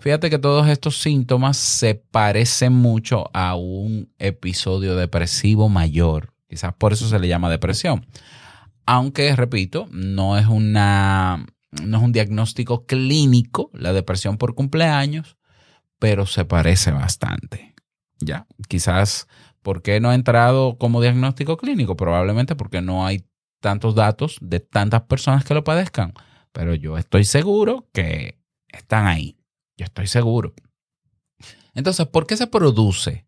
Fíjate 0.00 0.30
que 0.30 0.38
todos 0.38 0.66
estos 0.66 1.00
síntomas 1.00 1.56
se 1.56 1.94
parecen 1.94 2.72
mucho 2.72 3.30
a 3.32 3.54
un 3.54 4.10
episodio 4.18 4.96
depresivo 4.96 5.68
mayor. 5.68 6.32
Quizás 6.48 6.72
por 6.74 6.92
eso 6.92 7.06
se 7.06 7.18
le 7.20 7.28
llama 7.28 7.50
depresión. 7.50 8.06
Aunque, 8.92 9.36
repito, 9.36 9.86
no 9.92 10.36
es, 10.36 10.46
una, 10.46 11.46
no 11.70 11.96
es 11.96 12.02
un 12.02 12.10
diagnóstico 12.10 12.86
clínico, 12.86 13.70
la 13.72 13.92
depresión 13.92 14.36
por 14.36 14.56
cumpleaños, 14.56 15.36
pero 16.00 16.26
se 16.26 16.44
parece 16.44 16.90
bastante. 16.90 17.76
Ya, 18.18 18.48
quizás, 18.66 19.28
¿por 19.62 19.82
qué 19.82 20.00
no 20.00 20.10
ha 20.10 20.16
entrado 20.16 20.76
como 20.76 21.00
diagnóstico 21.00 21.56
clínico? 21.56 21.96
Probablemente 21.96 22.56
porque 22.56 22.82
no 22.82 23.06
hay 23.06 23.24
tantos 23.60 23.94
datos 23.94 24.38
de 24.40 24.58
tantas 24.58 25.02
personas 25.02 25.44
que 25.44 25.54
lo 25.54 25.62
padezcan. 25.62 26.12
Pero 26.50 26.74
yo 26.74 26.98
estoy 26.98 27.24
seguro 27.24 27.88
que 27.92 28.40
están 28.72 29.06
ahí. 29.06 29.38
Yo 29.76 29.84
estoy 29.84 30.08
seguro. 30.08 30.52
Entonces, 31.74 32.08
¿por 32.08 32.26
qué 32.26 32.36
se 32.36 32.48
produce 32.48 33.24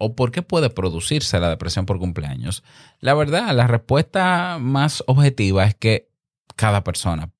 o 0.00 0.14
por 0.14 0.30
qué 0.30 0.42
puede 0.42 0.70
producirse 0.70 1.40
la 1.40 1.50
depresión 1.50 1.84
por 1.84 1.98
cumpleaños? 1.98 2.62
La 3.00 3.14
verdad, 3.14 3.54
la 3.54 3.66
respuesta 3.66 4.58
más 4.60 5.02
objetiva 5.06 5.64
es 5.64 5.74
que 5.74 6.08
cada 6.54 6.84
persona, 6.84 7.32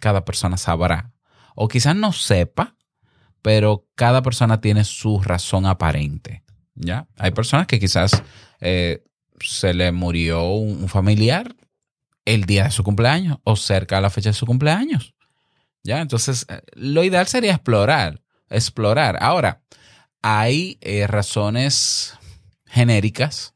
cada 0.00 0.24
persona 0.24 0.58
sabrá. 0.58 1.12
O 1.54 1.66
quizás 1.68 1.96
no 1.96 2.12
sepa, 2.12 2.76
pero 3.40 3.88
cada 3.94 4.22
persona 4.22 4.60
tiene 4.60 4.84
su 4.84 5.20
razón 5.20 5.66
aparente. 5.66 6.44
¿Ya? 6.74 7.06
Hay 7.16 7.30
personas 7.30 7.66
que 7.66 7.78
quizás 7.78 8.22
eh, 8.60 9.04
se 9.40 9.72
le 9.72 9.92
murió 9.92 10.44
un, 10.52 10.88
familiar 10.88 11.54
el 12.24 12.44
día 12.44 12.64
de 12.64 12.70
su 12.70 12.82
cumpleaños 12.82 13.38
o 13.44 13.56
cerca 13.56 13.96
de 13.96 14.02
la 14.02 14.10
fecha 14.10 14.30
de 14.30 14.34
su 14.34 14.46
cumpleaños. 14.46 15.14
¿Ya? 15.82 16.00
Entonces, 16.00 16.46
eh, 16.48 16.60
lo 16.74 17.02
ideal 17.04 17.26
sería 17.28 17.52
explorar, 17.52 18.22
explorar. 18.50 19.18
Ahora, 19.20 19.62
hay 20.26 20.78
eh, 20.80 21.06
razones 21.06 22.14
genéricas 22.64 23.54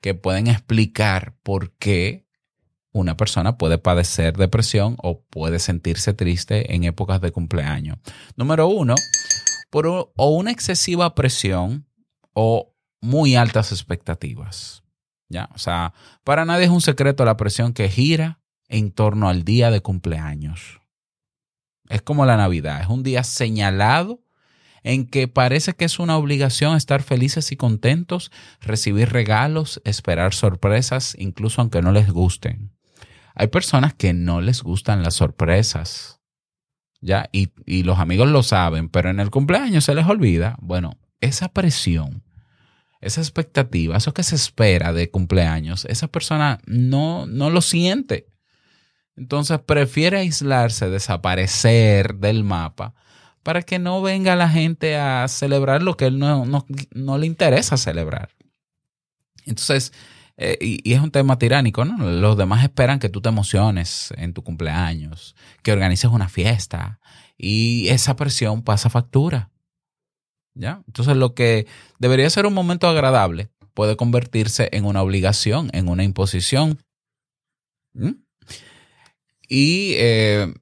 que 0.00 0.12
pueden 0.12 0.48
explicar 0.48 1.36
por 1.44 1.70
qué 1.74 2.26
una 2.90 3.16
persona 3.16 3.56
puede 3.58 3.78
padecer 3.78 4.36
depresión 4.36 4.96
o 5.04 5.22
puede 5.22 5.60
sentirse 5.60 6.12
triste 6.12 6.74
en 6.74 6.82
épocas 6.82 7.20
de 7.20 7.30
cumpleaños. 7.30 7.98
Número 8.34 8.66
uno, 8.66 8.96
por 9.70 9.86
o 9.86 10.30
una 10.30 10.50
excesiva 10.50 11.14
presión 11.14 11.86
o 12.32 12.74
muy 13.00 13.36
altas 13.36 13.70
expectativas. 13.70 14.82
¿Ya? 15.28 15.48
O 15.54 15.58
sea, 15.58 15.94
para 16.24 16.44
nadie 16.44 16.64
es 16.64 16.72
un 16.72 16.80
secreto 16.80 17.24
la 17.24 17.36
presión 17.36 17.72
que 17.72 17.88
gira 17.88 18.40
en 18.66 18.90
torno 18.90 19.28
al 19.28 19.44
día 19.44 19.70
de 19.70 19.80
cumpleaños. 19.80 20.80
Es 21.88 22.02
como 22.02 22.26
la 22.26 22.36
Navidad, 22.36 22.80
es 22.80 22.88
un 22.88 23.04
día 23.04 23.22
señalado 23.22 24.24
en 24.82 25.06
que 25.06 25.28
parece 25.28 25.74
que 25.74 25.84
es 25.84 25.98
una 25.98 26.16
obligación 26.16 26.76
estar 26.76 27.02
felices 27.02 27.52
y 27.52 27.56
contentos, 27.56 28.30
recibir 28.60 29.10
regalos, 29.10 29.80
esperar 29.84 30.34
sorpresas, 30.34 31.14
incluso 31.18 31.60
aunque 31.60 31.82
no 31.82 31.92
les 31.92 32.10
gusten. 32.10 32.72
Hay 33.34 33.48
personas 33.48 33.94
que 33.94 34.12
no 34.12 34.40
les 34.40 34.62
gustan 34.62 35.02
las 35.02 35.14
sorpresas, 35.14 36.20
¿ya? 37.00 37.28
Y, 37.32 37.52
y 37.66 37.82
los 37.82 37.98
amigos 37.98 38.28
lo 38.28 38.42
saben, 38.42 38.88
pero 38.88 39.10
en 39.10 39.20
el 39.20 39.30
cumpleaños 39.30 39.84
se 39.84 39.94
les 39.94 40.06
olvida. 40.06 40.56
Bueno, 40.60 40.98
esa 41.20 41.48
presión, 41.48 42.24
esa 43.00 43.20
expectativa, 43.20 43.96
eso 43.96 44.14
que 44.14 44.22
se 44.22 44.34
espera 44.34 44.92
de 44.92 45.10
cumpleaños, 45.10 45.84
esa 45.86 46.08
persona 46.08 46.60
no, 46.66 47.26
no 47.26 47.50
lo 47.50 47.60
siente. 47.60 48.26
Entonces 49.16 49.58
prefiere 49.60 50.18
aislarse, 50.18 50.88
desaparecer 50.88 52.16
del 52.16 52.42
mapa 52.44 52.94
para 53.42 53.62
que 53.62 53.78
no 53.78 54.02
venga 54.02 54.36
la 54.36 54.48
gente 54.48 54.96
a 54.96 55.26
celebrar 55.28 55.82
lo 55.82 55.96
que 55.96 56.06
él 56.06 56.18
no, 56.18 56.44
no, 56.44 56.66
no 56.92 57.18
le 57.18 57.26
interesa 57.26 57.76
celebrar. 57.76 58.30
Entonces, 59.46 59.92
eh, 60.42 60.56
y, 60.60 60.92
es 60.94 61.00
un 61.00 61.10
tema 61.10 61.38
tiránico, 61.38 61.84
¿no? 61.84 61.98
Los 62.10 62.38
demás 62.38 62.62
esperan 62.62 62.98
que 62.98 63.10
tú 63.10 63.20
te 63.20 63.28
emociones 63.28 64.12
en 64.16 64.32
tu 64.32 64.42
cumpleaños, 64.42 65.36
que 65.62 65.72
organices 65.72 66.10
una 66.10 66.30
fiesta 66.30 66.98
y 67.36 67.88
esa 67.88 68.16
presión 68.16 68.62
pasa 68.62 68.88
factura. 68.88 69.50
¿Ya? 70.54 70.82
Entonces, 70.86 71.16
lo 71.16 71.34
que 71.34 71.66
debería 71.98 72.28
ser 72.30 72.46
un 72.46 72.54
momento 72.54 72.88
agradable 72.88 73.50
puede 73.74 73.96
convertirse 73.96 74.70
en 74.72 74.86
una 74.86 75.02
obligación, 75.02 75.68
en 75.72 75.88
una 75.88 76.04
imposición. 76.04 76.78
Y 79.46 79.92
eh, 79.96 80.54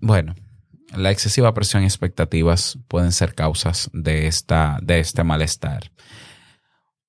bueno, 0.00 0.34
la 0.96 1.10
excesiva 1.10 1.54
presión 1.54 1.82
y 1.82 1.86
expectativas 1.86 2.78
pueden 2.88 3.12
ser 3.12 3.34
causas 3.34 3.90
de, 3.92 4.26
esta, 4.26 4.78
de 4.82 5.00
este 5.00 5.24
malestar. 5.24 5.90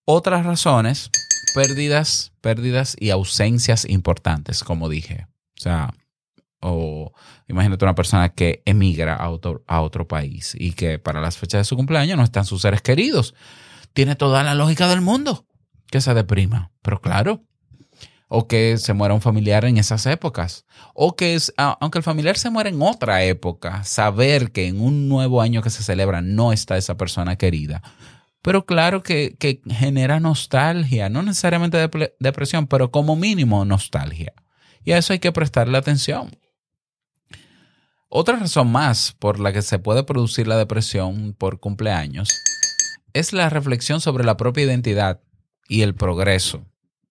Otras 0.05 0.45
razones, 0.45 1.09
pérdidas, 1.53 2.31
pérdidas 2.41 2.95
y 2.99 3.09
ausencias 3.09 3.85
importantes, 3.89 4.63
como 4.63 4.89
dije. 4.89 5.27
O 5.57 5.61
sea, 5.61 5.93
o 6.61 7.11
imagínate 7.47 7.85
una 7.85 7.95
persona 7.95 8.29
que 8.29 8.61
emigra 8.65 9.15
a 9.15 9.29
otro, 9.29 9.63
a 9.67 9.81
otro 9.81 10.07
país 10.07 10.55
y 10.57 10.73
que 10.73 10.99
para 10.99 11.21
las 11.21 11.37
fechas 11.37 11.61
de 11.61 11.65
su 11.65 11.75
cumpleaños 11.75 12.17
no 12.17 12.23
están 12.23 12.45
sus 12.45 12.61
seres 12.61 12.81
queridos. 12.81 13.35
Tiene 13.93 14.15
toda 14.15 14.43
la 14.43 14.55
lógica 14.55 14.87
del 14.87 15.01
mundo 15.01 15.45
que 15.89 16.01
se 16.01 16.13
deprima. 16.13 16.71
Pero 16.81 17.01
claro, 17.01 17.43
o 18.27 18.47
que 18.47 18.77
se 18.77 18.93
muera 18.93 19.13
un 19.13 19.21
familiar 19.21 19.65
en 19.65 19.77
esas 19.77 20.05
épocas, 20.05 20.65
o 20.93 21.15
que 21.15 21.35
es, 21.35 21.53
aunque 21.57 21.99
el 21.99 22.03
familiar 22.03 22.37
se 22.37 22.49
muera 22.49 22.69
en 22.69 22.81
otra 22.81 23.23
época, 23.23 23.83
saber 23.83 24.51
que 24.51 24.67
en 24.67 24.81
un 24.81 25.07
nuevo 25.07 25.41
año 25.41 25.61
que 25.61 25.69
se 25.69 25.83
celebra 25.83 26.21
no 26.21 26.51
está 26.51 26.77
esa 26.77 26.97
persona 26.97 27.37
querida. 27.37 27.81
Pero 28.41 28.65
claro 28.65 29.01
que, 29.03 29.35
que 29.37 29.61
genera 29.69 30.19
nostalgia, 30.19 31.09
no 31.09 31.23
necesariamente 31.23 31.77
depre- 31.77 32.13
depresión, 32.19 32.67
pero 32.67 32.91
como 32.91 33.15
mínimo 33.15 33.65
nostalgia. 33.65 34.33
Y 34.83 34.91
a 34.91 34.97
eso 34.97 35.13
hay 35.13 35.19
que 35.19 35.31
prestarle 35.31 35.77
atención. 35.77 36.37
Otra 38.09 38.37
razón 38.37 38.71
más 38.71 39.13
por 39.19 39.39
la 39.39 39.51
que 39.51 39.61
se 39.61 39.79
puede 39.79 40.03
producir 40.03 40.47
la 40.47 40.57
depresión 40.57 41.35
por 41.37 41.59
cumpleaños 41.59 42.29
es 43.11 43.33
la 43.33 43.49
reflexión 43.49 43.99
sobre 43.99 44.23
la 44.23 44.37
propia 44.37 44.63
identidad 44.63 45.21
y 45.67 45.81
el 45.81 45.93
progreso. 45.93 46.65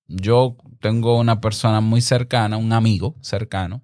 Yo 0.08 0.56
tengo 0.80 1.18
una 1.18 1.40
persona 1.40 1.80
muy 1.80 2.00
cercana, 2.00 2.56
un 2.56 2.72
amigo 2.72 3.16
cercano, 3.20 3.82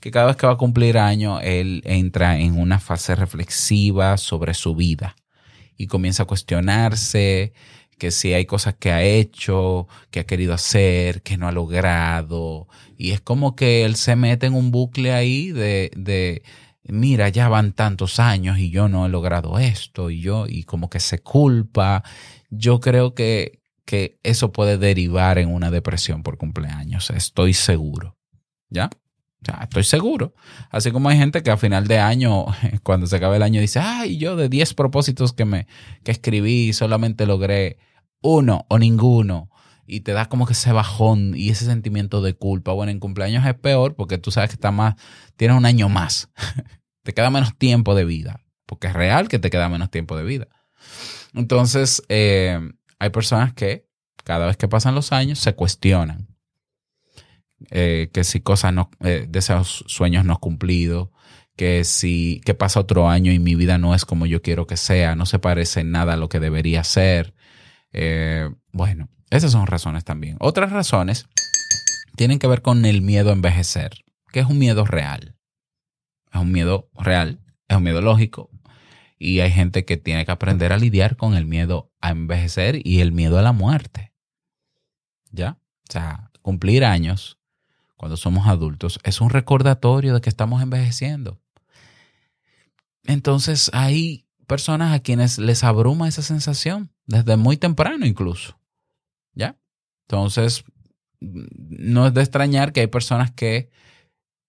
que 0.00 0.10
cada 0.10 0.26
vez 0.26 0.36
que 0.36 0.46
va 0.46 0.52
a 0.52 0.58
cumplir 0.58 0.98
año, 0.98 1.40
él 1.40 1.82
entra 1.84 2.38
en 2.38 2.58
una 2.58 2.78
fase 2.78 3.14
reflexiva 3.14 4.16
sobre 4.18 4.54
su 4.54 4.74
vida 4.74 5.16
y 5.76 5.86
comienza 5.86 6.24
a 6.24 6.26
cuestionarse 6.26 7.52
que 7.98 8.10
si 8.10 8.32
hay 8.32 8.44
cosas 8.44 8.74
que 8.74 8.92
ha 8.92 9.02
hecho, 9.02 9.88
que 10.10 10.20
ha 10.20 10.26
querido 10.26 10.52
hacer, 10.52 11.22
que 11.22 11.36
no 11.36 11.48
ha 11.48 11.52
logrado. 11.52 12.68
Y 12.96 13.12
es 13.12 13.20
como 13.20 13.56
que 13.56 13.84
él 13.84 13.96
se 13.96 14.16
mete 14.16 14.46
en 14.46 14.54
un 14.54 14.70
bucle 14.70 15.12
ahí 15.12 15.52
de, 15.52 15.90
de 15.96 16.42
mira, 16.84 17.28
ya 17.28 17.48
van 17.48 17.72
tantos 17.72 18.20
años 18.20 18.58
y 18.58 18.70
yo 18.70 18.88
no 18.88 19.06
he 19.06 19.08
logrado 19.08 19.58
esto 19.58 20.10
y 20.10 20.20
yo, 20.20 20.46
y 20.48 20.64
como 20.64 20.90
que 20.90 21.00
se 21.00 21.20
culpa. 21.20 22.02
Yo 22.50 22.80
creo 22.80 23.14
que, 23.14 23.60
que 23.84 24.18
eso 24.22 24.52
puede 24.52 24.78
derivar 24.78 25.38
en 25.38 25.52
una 25.52 25.70
depresión 25.70 26.22
por 26.22 26.38
cumpleaños, 26.38 27.10
estoy 27.10 27.52
seguro. 27.54 28.16
¿Ya? 28.70 28.90
Estoy 29.62 29.84
seguro. 29.84 30.34
Así 30.70 30.90
como 30.90 31.08
hay 31.08 31.18
gente 31.18 31.42
que 31.42 31.50
a 31.50 31.56
final 31.56 31.86
de 31.86 31.98
año, 31.98 32.46
cuando 32.82 33.06
se 33.06 33.16
acabe 33.16 33.36
el 33.36 33.42
año, 33.42 33.60
dice, 33.60 33.80
ay, 33.80 34.16
yo 34.16 34.36
de 34.36 34.48
10 34.48 34.74
propósitos 34.74 35.32
que 35.32 35.44
me 35.44 35.66
que 36.02 36.12
escribí 36.12 36.72
solamente 36.72 37.26
logré 37.26 37.78
uno 38.22 38.66
o 38.68 38.78
ninguno. 38.78 39.50
Y 39.86 40.00
te 40.00 40.12
da 40.12 40.30
como 40.30 40.46
que 40.46 40.54
ese 40.54 40.72
bajón 40.72 41.34
y 41.36 41.50
ese 41.50 41.66
sentimiento 41.66 42.22
de 42.22 42.34
culpa. 42.34 42.72
Bueno, 42.72 42.90
en 42.90 43.00
cumpleaños 43.00 43.44
es 43.44 43.54
peor 43.54 43.96
porque 43.96 44.16
tú 44.16 44.30
sabes 44.30 44.48
que 44.48 44.54
está 44.54 44.70
más, 44.70 44.94
tienes 45.36 45.56
un 45.58 45.66
año 45.66 45.90
más. 45.90 46.30
te 47.02 47.12
queda 47.12 47.30
menos 47.30 47.56
tiempo 47.58 47.94
de 47.94 48.06
vida. 48.06 48.40
Porque 48.64 48.86
es 48.86 48.94
real 48.94 49.28
que 49.28 49.38
te 49.38 49.50
queda 49.50 49.68
menos 49.68 49.90
tiempo 49.90 50.16
de 50.16 50.24
vida. 50.24 50.48
Entonces, 51.34 52.02
eh, 52.08 52.58
hay 53.04 53.10
personas 53.10 53.52
que 53.52 53.86
cada 54.24 54.46
vez 54.46 54.56
que 54.56 54.68
pasan 54.68 54.94
los 54.94 55.12
años 55.12 55.38
se 55.38 55.54
cuestionan 55.54 56.34
eh, 57.70 58.10
que 58.12 58.24
si 58.24 58.40
cosas 58.40 58.72
no, 58.72 58.90
eh, 59.00 59.26
de 59.28 59.38
esos 59.38 59.84
sueños 59.86 60.24
no 60.24 60.38
cumplidos, 60.38 61.10
que 61.56 61.84
si 61.84 62.40
que 62.44 62.54
pasa 62.54 62.80
otro 62.80 63.08
año 63.08 63.32
y 63.32 63.38
mi 63.38 63.54
vida 63.54 63.78
no 63.78 63.94
es 63.94 64.04
como 64.04 64.26
yo 64.26 64.42
quiero 64.42 64.66
que 64.66 64.76
sea, 64.76 65.14
no 65.14 65.26
se 65.26 65.38
parece 65.38 65.84
nada 65.84 66.14
a 66.14 66.16
lo 66.16 66.28
que 66.28 66.40
debería 66.40 66.84
ser. 66.84 67.34
Eh, 67.92 68.50
bueno, 68.72 69.08
esas 69.30 69.52
son 69.52 69.66
razones 69.66 70.04
también. 70.04 70.36
Otras 70.40 70.72
razones 70.72 71.26
tienen 72.16 72.38
que 72.38 72.48
ver 72.48 72.62
con 72.62 72.84
el 72.84 73.02
miedo 73.02 73.30
a 73.30 73.34
envejecer, 73.34 74.04
que 74.32 74.40
es 74.40 74.46
un 74.46 74.58
miedo 74.58 74.84
real. 74.84 75.36
Es 76.32 76.40
un 76.40 76.50
miedo 76.50 76.90
real, 76.94 77.40
es 77.68 77.76
un 77.76 77.84
miedo 77.84 78.00
lógico. 78.00 78.50
Y 79.24 79.40
hay 79.40 79.50
gente 79.50 79.86
que 79.86 79.96
tiene 79.96 80.26
que 80.26 80.32
aprender 80.32 80.70
a 80.74 80.76
lidiar 80.76 81.16
con 81.16 81.34
el 81.34 81.46
miedo 81.46 81.90
a 82.02 82.10
envejecer 82.10 82.86
y 82.86 83.00
el 83.00 83.10
miedo 83.10 83.38
a 83.38 83.42
la 83.42 83.52
muerte. 83.52 84.12
¿Ya? 85.30 85.58
O 85.88 85.92
sea, 85.92 86.30
cumplir 86.42 86.84
años 86.84 87.38
cuando 87.96 88.18
somos 88.18 88.46
adultos 88.46 89.00
es 89.02 89.22
un 89.22 89.30
recordatorio 89.30 90.12
de 90.12 90.20
que 90.20 90.28
estamos 90.28 90.62
envejeciendo. 90.62 91.40
Entonces 93.04 93.70
hay 93.72 94.26
personas 94.46 94.92
a 94.92 95.00
quienes 95.00 95.38
les 95.38 95.64
abruma 95.64 96.06
esa 96.06 96.20
sensación 96.20 96.92
desde 97.06 97.38
muy 97.38 97.56
temprano 97.56 98.04
incluso. 98.04 98.60
¿Ya? 99.32 99.58
Entonces, 100.06 100.64
no 101.20 102.08
es 102.08 102.12
de 102.12 102.20
extrañar 102.20 102.74
que 102.74 102.80
hay 102.80 102.88
personas 102.88 103.30
que 103.30 103.70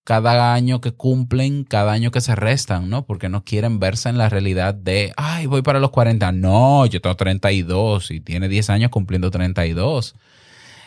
cada 0.06 0.54
año 0.54 0.80
que 0.80 0.92
cumplen, 0.92 1.64
cada 1.64 1.90
año 1.90 2.12
que 2.12 2.20
se 2.20 2.36
restan, 2.36 2.88
¿no? 2.88 3.04
Porque 3.06 3.28
no 3.28 3.42
quieren 3.42 3.80
verse 3.80 4.08
en 4.08 4.18
la 4.18 4.28
realidad 4.28 4.72
de, 4.72 5.12
ay, 5.16 5.46
voy 5.46 5.62
para 5.62 5.80
los 5.80 5.90
40. 5.90 6.30
No, 6.30 6.86
yo 6.86 7.00
tengo 7.00 7.16
32 7.16 8.12
y 8.12 8.20
tiene 8.20 8.48
10 8.48 8.70
años 8.70 8.92
cumpliendo 8.92 9.32
32. 9.32 10.14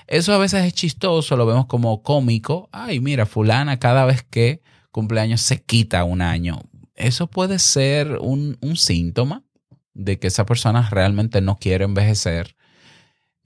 Eso 0.08 0.34
a 0.34 0.38
veces 0.38 0.64
es 0.64 0.74
chistoso, 0.74 1.36
lo 1.36 1.46
vemos 1.46 1.66
como 1.66 2.02
cómico. 2.02 2.70
Ay, 2.72 3.02
mira, 3.02 3.26
fulana 3.26 3.78
cada 3.78 4.06
vez 4.06 4.24
que 4.24 4.62
cumpleaños 4.92 5.42
se 5.42 5.62
quita 5.62 6.06
un 6.06 6.22
año. 6.22 6.62
Eso 6.96 7.28
puede 7.28 7.60
ser 7.60 8.20
un, 8.22 8.58
un 8.62 8.78
síntoma 8.78 9.44
de 9.94 10.18
que 10.18 10.28
esa 10.28 10.46
persona 10.46 10.90
realmente 10.90 11.42
no 11.42 11.58
quiere 11.58 11.84
envejecer. 11.84 12.56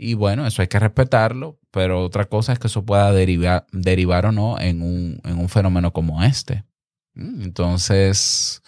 Y 0.03 0.15
bueno, 0.15 0.45
eso 0.45 0.61
hay 0.61 0.67
que 0.67 0.79
respetarlo, 0.79 1.61
pero 1.71 2.03
otra 2.03 2.25
cosa 2.25 2.51
es 2.51 2.59
que 2.59 2.67
eso 2.67 2.85
pueda 2.85 3.13
derivar, 3.13 3.65
derivar 3.71 4.25
o 4.25 4.33
no 4.33 4.59
en 4.59 4.81
un, 4.81 5.21
en 5.23 5.39
un 5.39 5.47
fenómeno 5.47 5.93
como 5.93 6.21
este. 6.25 6.65
Mm, 7.13 7.41
Entonces, 7.41 8.61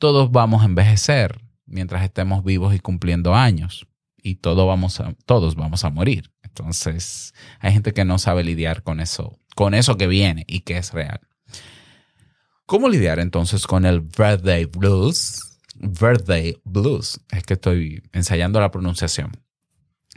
todos 0.00 0.32
vamos 0.32 0.62
a 0.62 0.64
envejecer 0.64 1.40
mientras 1.66 2.02
estemos 2.02 2.42
vivos 2.42 2.74
y 2.74 2.80
cumpliendo 2.80 3.32
años. 3.32 3.86
Y 4.24 4.36
todos 4.36 4.66
vamos 4.66 4.98
a, 4.98 5.14
todos 5.24 5.54
vamos 5.54 5.84
a 5.84 5.90
morir. 5.90 6.32
Entonces, 6.42 7.32
hay 7.60 7.72
gente 7.72 7.92
que 7.92 8.04
no 8.04 8.18
sabe 8.18 8.42
lidiar 8.42 8.82
con 8.82 8.98
eso, 8.98 9.38
con 9.54 9.74
eso 9.74 9.96
que 9.96 10.08
viene 10.08 10.44
y 10.48 10.62
que 10.62 10.78
es 10.78 10.92
real. 10.92 11.20
¿Cómo 12.66 12.88
lidiar 12.88 13.20
entonces 13.20 13.68
con 13.68 13.86
el 13.86 14.00
birthday 14.00 14.64
blues? 14.64 15.60
Birthday 15.76 16.60
blues. 16.64 17.20
Es 17.30 17.44
que 17.44 17.54
estoy 17.54 18.02
ensayando 18.12 18.58
la 18.58 18.72
pronunciación. 18.72 19.30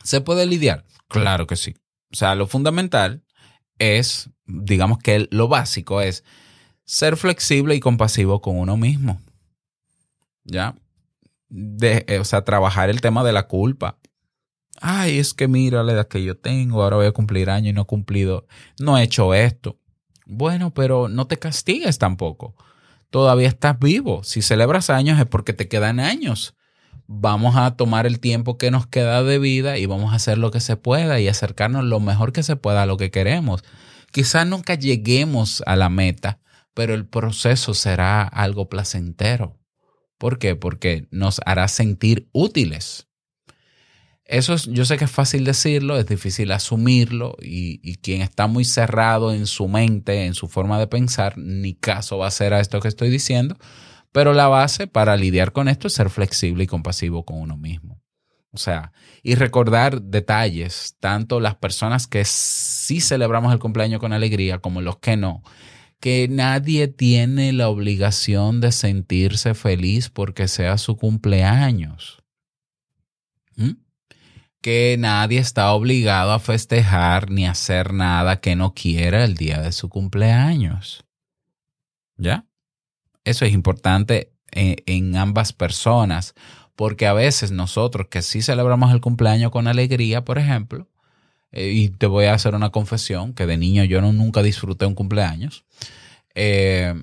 ¿Se 0.06 0.22
puede 0.22 0.46
lidiar? 0.46 0.86
Claro 1.08 1.48
que 1.48 1.56
sí. 1.56 1.76
O 2.14 2.16
sea, 2.16 2.36
lo 2.36 2.46
fundamental 2.46 3.24
es, 3.80 4.30
digamos 4.46 5.00
que 5.00 5.28
lo 5.32 5.48
básico 5.48 6.00
es 6.00 6.24
ser 6.86 7.18
flexible 7.18 7.74
y 7.76 7.80
compasivo 7.80 8.40
con 8.40 8.58
uno 8.58 8.78
mismo. 8.78 9.20
¿Ya? 10.44 10.76
Eh, 11.50 12.20
o 12.20 12.24
sea, 12.24 12.44
trabajar 12.44 12.92
el 12.92 13.02
tema 13.02 13.24
de 13.24 13.34
la 13.34 13.48
culpa. 13.48 13.98
Ay, 14.80 15.18
es 15.18 15.34
que 15.34 15.48
mira 15.48 15.82
la 15.82 15.94
edad 15.94 16.08
que 16.08 16.24
yo 16.24 16.38
tengo, 16.38 16.84
ahora 16.84 16.98
voy 16.98 17.08
a 17.08 17.12
cumplir 17.12 17.50
año 17.50 17.72
y 17.72 17.74
no 17.74 17.82
he 17.82 17.86
cumplido, 17.86 18.46
no 18.80 18.98
he 18.98 19.04
hecho 19.04 19.34
esto. 19.34 19.80
Bueno, 20.28 20.72
pero 20.72 21.08
no 21.08 21.26
te 21.26 21.38
castigues 21.38 21.98
tampoco. 21.98 22.56
Todavía 23.10 23.48
estás 23.48 23.80
vivo. 23.80 24.24
Si 24.24 24.44
celebras 24.44 24.92
años 24.92 25.20
es 25.20 25.26
porque 25.26 25.54
te 25.54 25.68
quedan 25.68 26.00
años. 26.00 26.56
Vamos 27.08 27.56
a 27.56 27.76
tomar 27.76 28.08
el 28.08 28.20
tiempo 28.20 28.58
que 28.58 28.72
nos 28.72 28.88
queda 28.88 29.24
de 29.24 29.38
vida 29.38 29.78
y 29.78 29.86
vamos 29.86 30.12
a 30.12 30.16
hacer 30.16 30.38
lo 30.38 30.52
que 30.52 30.60
se 30.60 30.76
pueda 30.76 31.20
y 31.20 31.28
acercarnos 31.28 31.84
lo 31.84 32.00
mejor 32.00 32.34
que 32.34 32.44
se 32.44 32.56
pueda 32.56 32.84
a 32.84 32.86
lo 32.86 32.98
que 32.98 33.12
queremos. 33.12 33.64
Quizás 34.12 34.48
nunca 34.48 34.76
lleguemos 34.76 35.62
a 35.66 35.76
la 35.76 35.90
meta, 35.90 36.40
pero 36.74 36.94
el 36.94 37.06
proceso 37.06 37.74
será 37.74 38.24
algo 38.24 38.70
placentero. 38.70 39.60
¿Por 40.18 40.40
qué? 40.40 40.56
Porque 40.56 41.08
nos 41.12 41.42
hará 41.46 41.68
sentir 41.68 42.30
útiles. 42.32 43.08
Eso 44.24 44.56
es, 44.56 44.64
yo 44.64 44.86
sé 44.86 44.98
que 44.98 45.06
es 45.06 45.12
fácil 45.12 45.44
decirlo, 45.44 46.00
es 46.00 46.08
difícil 46.08 46.52
asumirlo 46.52 47.36
y, 47.40 47.80
y, 47.84 47.98
quien 47.98 48.24
está 48.24 48.48
muy 48.48 48.66
cerrado 48.66 49.32
en 49.32 49.46
su 49.46 49.68
mente, 49.68 50.26
en 50.26 50.34
su 50.34 50.48
forma 50.48 50.80
de 50.80 50.88
pensar, 50.88 51.38
ni 51.38 51.76
caso 51.76 52.18
va 52.18 52.26
a 52.26 52.30
hacer 52.30 52.52
a 52.56 52.60
esto 52.60 52.80
que 52.80 52.88
estoy 52.88 53.12
diciendo, 53.12 53.56
pero 54.16 54.32
la 54.32 54.48
base 54.48 54.88
para 54.88 55.18
lidiar 55.18 55.52
con 55.52 55.68
esto 55.68 55.88
es 55.88 55.94
ser 55.94 56.10
flexible 56.10 56.64
y 56.64 56.68
compasivo 56.68 57.26
con 57.26 57.38
uno 57.38 57.58
mismo. 57.58 58.02
O 58.52 58.58
sea, 58.58 58.94
y 59.24 59.36
recordar 59.36 60.04
detalles, 60.04 60.96
tanto 61.02 61.42
las 61.42 61.56
personas 61.56 62.08
que 62.08 62.24
sí 62.24 63.02
celebramos 63.02 63.52
el 63.52 63.60
cumpleaños 63.60 64.00
con 64.00 64.14
alegría 64.14 64.60
como 64.60 64.80
los 64.80 65.00
que 65.00 65.18
no, 65.18 65.44
que 66.00 66.30
nadie 66.30 66.88
tiene 66.88 67.52
la 67.52 67.68
obligación 67.68 68.62
de 68.62 68.72
sentirse 68.72 69.54
feliz 69.54 70.10
porque 70.10 70.48
sea 70.48 70.78
su 70.78 70.96
cumpleaños. 70.96 72.24
¿Mm? 73.58 73.72
que 74.62 74.96
nadie 74.98 75.40
está 75.40 75.74
obligado 75.74 76.32
a 76.32 76.40
festejar 76.40 77.30
ni 77.30 77.46
hacer 77.46 77.94
nada 77.94 78.40
que 78.40 78.56
no 78.56 78.74
quiera 78.74 79.26
el 79.26 79.36
día 79.36 79.62
de 79.62 79.74
su 79.74 79.90
cumpleaños. 79.90 81.06
¿Ya? 82.16 82.46
Eso 83.26 83.44
es 83.44 83.54
importante 83.54 84.32
en, 84.52 85.16
ambas 85.18 85.52
personas, 85.52 86.34
porque 86.76 87.08
a 87.08 87.14
veces 87.14 87.52
nosotros 87.52 88.08
que 88.10 88.22
sí 88.22 88.42
celebramos 88.42 88.94
el 88.94 89.02
cumpleaños 89.02 89.52
con 89.52 89.68
alegría, 89.68 90.24
por 90.24 90.38
ejemplo, 90.38 90.88
eh, 91.52 91.72
y 91.72 91.90
te 91.90 92.08
voy 92.08 92.26
a 92.26 92.34
hacer 92.34 92.56
una 92.56 92.70
confesión, 92.70 93.34
que 93.34 93.46
de 93.46 93.58
niño 93.58 93.84
yo 93.84 94.02
no, 94.02 94.14
nunca 94.14 94.44
disfruté 94.44 94.86
un 94.86 94.96
cumpleaños, 94.96 95.66
eh, 96.36 96.94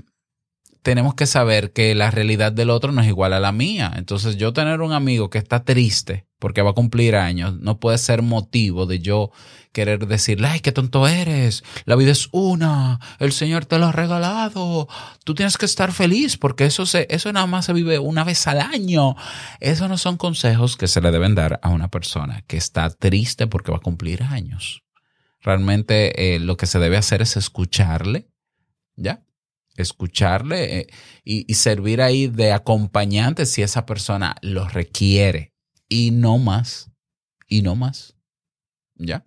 tenemos 0.82 1.14
que 1.14 1.26
saber 1.26 1.72
que 1.72 1.94
la 1.94 2.10
realidad 2.10 2.52
del 2.52 2.70
otro 2.70 2.92
no 2.92 3.00
es 3.00 3.08
igual 3.08 3.32
a 3.32 3.40
la 3.40 3.52
mía. 3.52 3.92
Entonces 3.96 4.36
yo 4.36 4.52
tener 4.52 4.80
un 4.80 4.92
amigo 4.92 5.30
que 5.30 5.38
está 5.38 5.64
triste 5.64 6.26
porque 6.38 6.62
va 6.62 6.70
a 6.70 6.74
cumplir 6.74 7.14
años 7.14 7.60
no 7.60 7.78
puede 7.78 7.98
ser 7.98 8.20
motivo 8.20 8.84
de 8.84 8.98
yo 8.98 9.30
querer 9.70 10.08
decirle, 10.08 10.48
ay, 10.48 10.60
qué 10.60 10.72
tonto 10.72 11.06
eres, 11.06 11.62
la 11.84 11.94
vida 11.94 12.10
es 12.10 12.28
una, 12.32 12.98
el 13.20 13.32
Señor 13.32 13.64
te 13.64 13.78
lo 13.78 13.86
ha 13.86 13.92
regalado, 13.92 14.88
tú 15.24 15.34
tienes 15.34 15.56
que 15.56 15.66
estar 15.66 15.92
feliz 15.92 16.36
porque 16.36 16.66
eso, 16.66 16.84
se, 16.84 17.06
eso 17.10 17.32
nada 17.32 17.46
más 17.46 17.66
se 17.66 17.72
vive 17.72 18.00
una 18.00 18.24
vez 18.24 18.46
al 18.48 18.60
año. 18.60 19.14
Esos 19.60 19.88
no 19.88 19.96
son 19.96 20.16
consejos 20.16 20.76
que 20.76 20.88
se 20.88 21.00
le 21.00 21.12
deben 21.12 21.36
dar 21.36 21.60
a 21.62 21.68
una 21.68 21.88
persona 21.88 22.42
que 22.48 22.56
está 22.56 22.90
triste 22.90 23.46
porque 23.46 23.70
va 23.70 23.78
a 23.78 23.80
cumplir 23.80 24.24
años. 24.24 24.82
Realmente 25.40 26.34
eh, 26.34 26.40
lo 26.40 26.56
que 26.56 26.66
se 26.66 26.80
debe 26.80 26.96
hacer 26.96 27.22
es 27.22 27.36
escucharle, 27.36 28.28
¿ya? 28.96 29.22
Escucharle 29.82 30.78
eh, 30.78 30.86
y, 31.24 31.54
servir 31.54 32.02
ahí 32.02 32.26
de 32.26 32.52
acompañante 32.52 33.46
si 33.46 33.62
esa 33.62 33.86
persona 33.86 34.36
lo 34.42 34.68
requiere 34.68 35.52
y 35.88 36.10
no 36.10 36.38
más, 36.38 36.90
y 37.48 37.62
no 37.62 37.76
más. 37.76 38.16
¿Ya? 38.94 39.24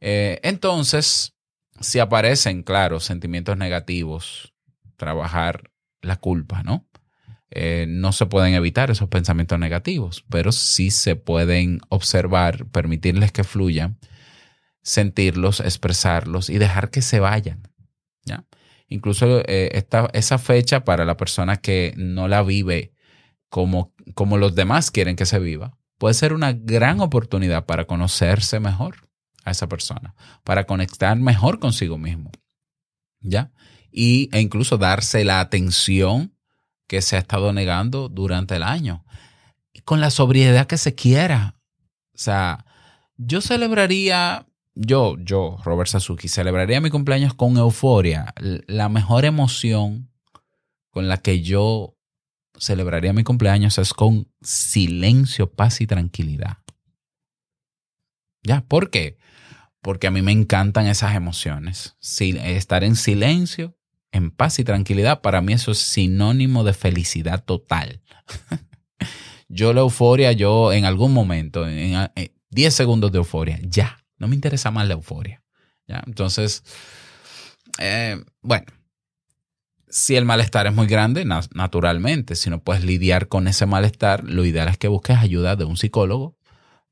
Eh, 0.00 0.40
entonces, 0.42 1.34
si 1.80 1.98
aparecen, 1.98 2.62
claro, 2.62 3.00
sentimientos 3.00 3.56
negativos, 3.56 4.54
trabajar 4.96 5.70
la 6.02 6.16
culpa, 6.16 6.62
¿no? 6.62 6.86
eh, 7.54 7.86
no 7.88 8.12
se 8.12 8.26
pueden 8.26 8.54
evitar 8.54 8.90
esos 8.90 9.08
pensamientos 9.08 9.58
negativos, 9.60 10.24
pero 10.28 10.50
sí 10.50 10.90
se 10.90 11.14
pueden 11.14 11.80
observar, 11.88 12.66
permitirles 12.66 13.30
que 13.30 13.44
fluyan, 13.44 13.96
sentirlos, 14.82 15.60
expresarlos 15.60 16.50
y 16.50 16.58
dejar 16.58 16.90
que 16.90 17.00
se 17.00 17.20
vayan. 17.20 17.62
¿ya? 18.24 18.44
Incluso 18.94 19.40
eh, 19.40 19.70
esta- 19.72 20.08
esa 20.12 20.38
fecha 20.38 20.84
para 20.84 21.04
la 21.04 21.16
persona 21.16 21.56
que 21.56 21.94
no 21.96 22.28
la 22.28 22.44
vive 22.44 22.92
como, 23.48 23.92
como 24.14 24.38
los 24.38 24.54
demás 24.54 24.92
quieren 24.92 25.16
que 25.16 25.26
se 25.26 25.40
viva, 25.40 25.76
puede 25.98 26.14
ser 26.14 26.32
una 26.32 26.52
gran 26.52 27.00
oportunidad 27.00 27.66
para 27.66 27.86
conocerse 27.86 28.60
mejor 28.60 29.08
a 29.44 29.50
esa 29.50 29.68
persona, 29.68 30.14
para 30.44 30.64
conectar 30.64 31.16
mejor 31.18 31.58
consigo 31.58 31.98
mismo. 31.98 32.30
¿Ya? 33.20 33.50
Y, 33.90 34.28
e 34.32 34.40
incluso 34.40 34.78
darse 34.78 35.24
la 35.24 35.40
atención 35.40 36.36
que 36.86 37.02
se 37.02 37.16
ha 37.16 37.18
estado 37.18 37.52
negando 37.52 38.08
durante 38.08 38.54
el 38.54 38.62
año. 38.62 39.04
Con 39.84 40.00
la 40.00 40.10
sobriedad 40.10 40.68
que 40.68 40.78
se 40.78 40.94
quiera. 40.94 41.56
O 42.14 42.18
sea, 42.18 42.64
yo 43.16 43.40
celebraría, 43.40 44.46
yo, 44.74 45.16
yo, 45.18 45.58
Robert 45.64 45.88
Sasuki, 45.88 46.28
celebraría 46.28 46.80
mi 46.80 46.90
cumpleaños 46.90 47.34
con 47.34 47.56
euforia. 47.56 48.34
La 48.66 48.88
mejor 48.88 49.24
emoción 49.24 50.10
con 50.90 51.08
la 51.08 51.18
que 51.18 51.42
yo 51.42 51.96
celebraría 52.56 53.12
mi 53.12 53.24
cumpleaños 53.24 53.78
es 53.78 53.92
con 53.92 54.28
silencio, 54.42 55.50
paz 55.52 55.80
y 55.80 55.86
tranquilidad. 55.86 56.58
¿Ya? 58.42 58.62
¿Por 58.66 58.90
qué? 58.90 59.18
Porque 59.80 60.06
a 60.06 60.10
mí 60.10 60.22
me 60.22 60.32
encantan 60.32 60.86
esas 60.86 61.14
emociones. 61.14 61.96
Si- 62.00 62.38
estar 62.38 62.84
en 62.84 62.96
silencio, 62.96 63.76
en 64.12 64.30
paz 64.30 64.58
y 64.58 64.64
tranquilidad, 64.64 65.20
para 65.20 65.40
mí 65.40 65.52
eso 65.52 65.72
es 65.72 65.78
sinónimo 65.78 66.62
de 66.64 66.74
felicidad 66.74 67.44
total. 67.44 68.02
yo 69.48 69.72
la 69.72 69.80
euforia, 69.80 70.32
yo 70.32 70.72
en 70.72 70.84
algún 70.84 71.12
momento, 71.12 71.66
en, 71.68 71.94
en 72.14 72.32
10 72.50 72.72
segundos 72.74 73.10
de 73.12 73.18
euforia, 73.18 73.58
ya, 73.62 74.03
no 74.18 74.28
me 74.28 74.34
interesa 74.34 74.70
más 74.70 74.86
la 74.86 74.94
euforia. 74.94 75.42
¿ya? 75.86 76.02
Entonces, 76.06 76.62
eh, 77.78 78.22
bueno, 78.42 78.66
si 79.88 80.16
el 80.16 80.24
malestar 80.24 80.66
es 80.66 80.74
muy 80.74 80.86
grande, 80.86 81.24
na- 81.24 81.42
naturalmente, 81.54 82.34
si 82.34 82.50
no 82.50 82.62
puedes 82.62 82.84
lidiar 82.84 83.28
con 83.28 83.46
ese 83.48 83.66
malestar, 83.66 84.24
lo 84.24 84.44
ideal 84.44 84.68
es 84.68 84.78
que 84.78 84.88
busques 84.88 85.18
ayuda 85.18 85.56
de 85.56 85.64
un 85.64 85.76
psicólogo 85.76 86.36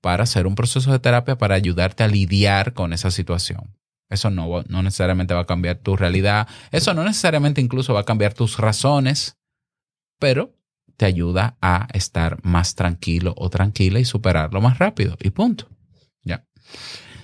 para 0.00 0.24
hacer 0.24 0.46
un 0.46 0.54
proceso 0.54 0.92
de 0.92 0.98
terapia 0.98 1.36
para 1.36 1.54
ayudarte 1.54 2.02
a 2.04 2.08
lidiar 2.08 2.74
con 2.74 2.92
esa 2.92 3.10
situación. 3.10 3.76
Eso 4.08 4.30
no, 4.30 4.62
no 4.68 4.82
necesariamente 4.82 5.32
va 5.34 5.40
a 5.40 5.46
cambiar 5.46 5.78
tu 5.78 5.96
realidad, 5.96 6.46
eso 6.70 6.92
no 6.92 7.02
necesariamente 7.02 7.60
incluso 7.60 7.94
va 7.94 8.00
a 8.00 8.04
cambiar 8.04 8.34
tus 8.34 8.58
razones, 8.58 9.36
pero 10.18 10.54
te 10.96 11.06
ayuda 11.06 11.56
a 11.62 11.88
estar 11.94 12.38
más 12.44 12.74
tranquilo 12.74 13.34
o 13.36 13.48
tranquila 13.48 13.98
y 13.98 14.04
superarlo 14.04 14.60
más 14.60 14.78
rápido 14.78 15.16
y 15.20 15.30
punto. 15.30 15.68
Ya. 16.24 16.44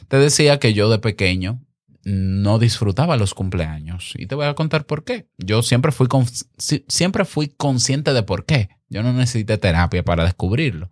Te 0.08 0.16
decía 0.18 0.58
que 0.58 0.72
yo 0.74 0.88
de 0.90 0.98
pequeño 0.98 1.60
no 2.04 2.58
disfrutaba 2.58 3.16
los 3.16 3.34
cumpleaños 3.34 4.14
y 4.16 4.26
te 4.26 4.34
voy 4.34 4.46
a 4.46 4.54
contar 4.54 4.86
por 4.86 5.04
qué. 5.04 5.28
Yo 5.36 5.62
siempre 5.62 5.92
fui, 5.92 6.06
con- 6.06 6.26
si- 6.56 6.84
siempre 6.88 7.24
fui 7.24 7.48
consciente 7.48 8.12
de 8.14 8.22
por 8.22 8.46
qué. 8.46 8.70
Yo 8.88 9.02
no 9.02 9.12
necesité 9.12 9.58
terapia 9.58 10.02
para 10.02 10.24
descubrirlo. 10.24 10.90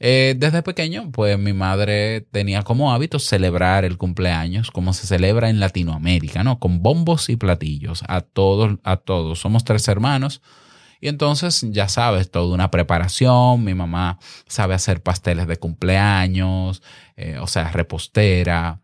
Eh, 0.00 0.34
desde 0.36 0.62
pequeño, 0.62 1.10
pues 1.12 1.38
mi 1.38 1.52
madre 1.52 2.22
tenía 2.32 2.62
como 2.62 2.92
hábito 2.92 3.18
celebrar 3.18 3.84
el 3.84 3.98
cumpleaños 3.98 4.70
como 4.70 4.92
se 4.92 5.06
celebra 5.06 5.50
en 5.50 5.60
Latinoamérica, 5.60 6.42
¿no? 6.42 6.58
Con 6.58 6.82
bombos 6.82 7.28
y 7.28 7.36
platillos, 7.36 8.02
a 8.08 8.20
todos, 8.22 8.78
a 8.82 8.96
todos. 8.96 9.38
Somos 9.38 9.64
tres 9.64 9.86
hermanos 9.88 10.42
y 11.00 11.08
entonces 11.08 11.64
ya 11.70 11.88
sabes, 11.88 12.30
toda 12.30 12.54
una 12.54 12.70
preparación. 12.70 13.64
Mi 13.64 13.74
mamá 13.74 14.18
sabe 14.46 14.74
hacer 14.74 15.02
pasteles 15.02 15.46
de 15.46 15.56
cumpleaños, 15.56 16.82
eh, 17.16 17.38
o 17.40 17.46
sea, 17.46 17.70
repostera. 17.72 18.80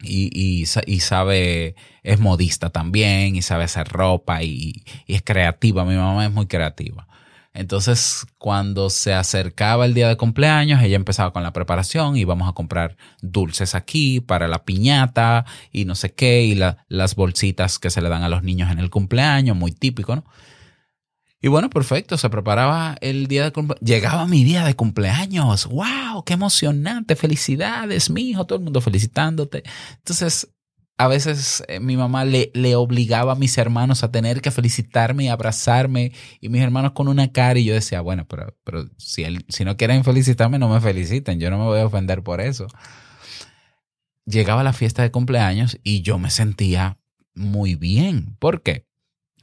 Y, 0.00 0.30
y 0.32 0.66
sa- 0.66 0.82
y 0.86 1.00
sabe, 1.00 1.74
es 2.04 2.20
modista 2.20 2.70
también, 2.70 3.34
y 3.36 3.42
sabe 3.42 3.64
hacer 3.64 3.88
ropa 3.88 4.42
y, 4.44 4.84
y 5.06 5.14
es 5.14 5.22
creativa. 5.22 5.84
Mi 5.84 5.96
mamá 5.96 6.24
es 6.26 6.32
muy 6.32 6.46
creativa. 6.46 7.08
Entonces, 7.54 8.24
cuando 8.38 8.90
se 8.90 9.14
acercaba 9.14 9.84
el 9.86 9.94
día 9.94 10.08
de 10.08 10.16
cumpleaños, 10.16 10.80
ella 10.82 10.94
empezaba 10.96 11.32
con 11.32 11.42
la 11.42 11.52
preparación 11.52 12.16
y 12.16 12.22
vamos 12.24 12.48
a 12.48 12.52
comprar 12.52 12.96
dulces 13.22 13.74
aquí 13.74 14.20
para 14.20 14.46
la 14.46 14.64
piñata 14.64 15.44
y 15.72 15.84
no 15.84 15.96
sé 15.96 16.14
qué, 16.14 16.42
y 16.44 16.54
la- 16.54 16.84
las 16.88 17.16
bolsitas 17.16 17.78
que 17.80 17.90
se 17.90 18.00
le 18.00 18.08
dan 18.08 18.22
a 18.22 18.28
los 18.28 18.44
niños 18.44 18.70
en 18.70 18.78
el 18.78 18.90
cumpleaños, 18.90 19.56
muy 19.56 19.72
típico, 19.72 20.14
¿no? 20.14 20.24
Y 21.40 21.48
bueno, 21.48 21.70
perfecto, 21.70 22.18
se 22.18 22.30
preparaba 22.30 22.96
el 23.00 23.28
día 23.28 23.44
de 23.44 23.52
cumpleaños. 23.52 23.88
Llegaba 23.88 24.26
mi 24.26 24.42
día 24.42 24.64
de 24.64 24.74
cumpleaños. 24.74 25.66
¡Wow! 25.66 26.24
¡Qué 26.26 26.32
emocionante! 26.32 27.14
¡Felicidades, 27.14 28.10
mi 28.10 28.30
hijo! 28.30 28.44
Todo 28.44 28.58
el 28.58 28.64
mundo 28.64 28.80
felicitándote. 28.80 29.62
Entonces, 29.98 30.52
a 30.96 31.06
veces 31.06 31.62
eh, 31.68 31.78
mi 31.78 31.96
mamá 31.96 32.24
le, 32.24 32.50
le 32.54 32.74
obligaba 32.74 33.32
a 33.32 33.36
mis 33.36 33.56
hermanos 33.56 34.02
a 34.02 34.10
tener 34.10 34.40
que 34.40 34.50
felicitarme 34.50 35.24
y 35.24 35.28
abrazarme. 35.28 36.12
Y 36.40 36.48
mis 36.48 36.60
hermanos 36.60 36.90
con 36.90 37.06
una 37.06 37.30
cara. 37.30 37.60
Y 37.60 37.66
yo 37.66 37.74
decía, 37.74 38.00
bueno, 38.00 38.26
pero, 38.26 38.56
pero 38.64 38.90
si, 38.96 39.22
él, 39.22 39.44
si 39.48 39.64
no 39.64 39.76
quieren 39.76 40.02
felicitarme, 40.02 40.58
no 40.58 40.68
me 40.68 40.80
feliciten. 40.80 41.38
Yo 41.38 41.50
no 41.50 41.58
me 41.58 41.64
voy 41.66 41.78
a 41.78 41.86
ofender 41.86 42.24
por 42.24 42.40
eso. 42.40 42.66
Llegaba 44.24 44.64
la 44.64 44.72
fiesta 44.72 45.02
de 45.02 45.12
cumpleaños 45.12 45.78
y 45.84 46.02
yo 46.02 46.18
me 46.18 46.30
sentía 46.30 46.98
muy 47.36 47.76
bien. 47.76 48.34
¿Por 48.40 48.62
qué? 48.62 48.87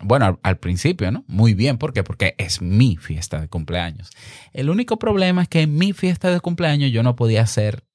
Bueno, 0.02 0.40
al, 0.44 0.58
principio, 0.58 1.12
¿no? 1.12 1.24
Muy 1.28 1.54
bien. 1.54 1.78
¿Por 1.78 1.94
qué? 1.94 2.04
Porque 2.04 2.36
es 2.38 2.62
mi 2.62 2.98
fiesta 2.98 3.40
de 3.40 3.48
cumpleaños. 3.48 4.12
El 4.54 4.70
único 4.70 5.00
problema 5.00 5.44
es 5.44 5.48
que 5.48 5.62
en 5.62 5.76
mi 5.76 5.94
fiesta 5.94 6.32
de 6.32 6.40
cumpleaños 6.42 6.92
yo 6.92 7.02
no 7.02 7.16
podía 7.16 7.42
hacer 7.42 7.86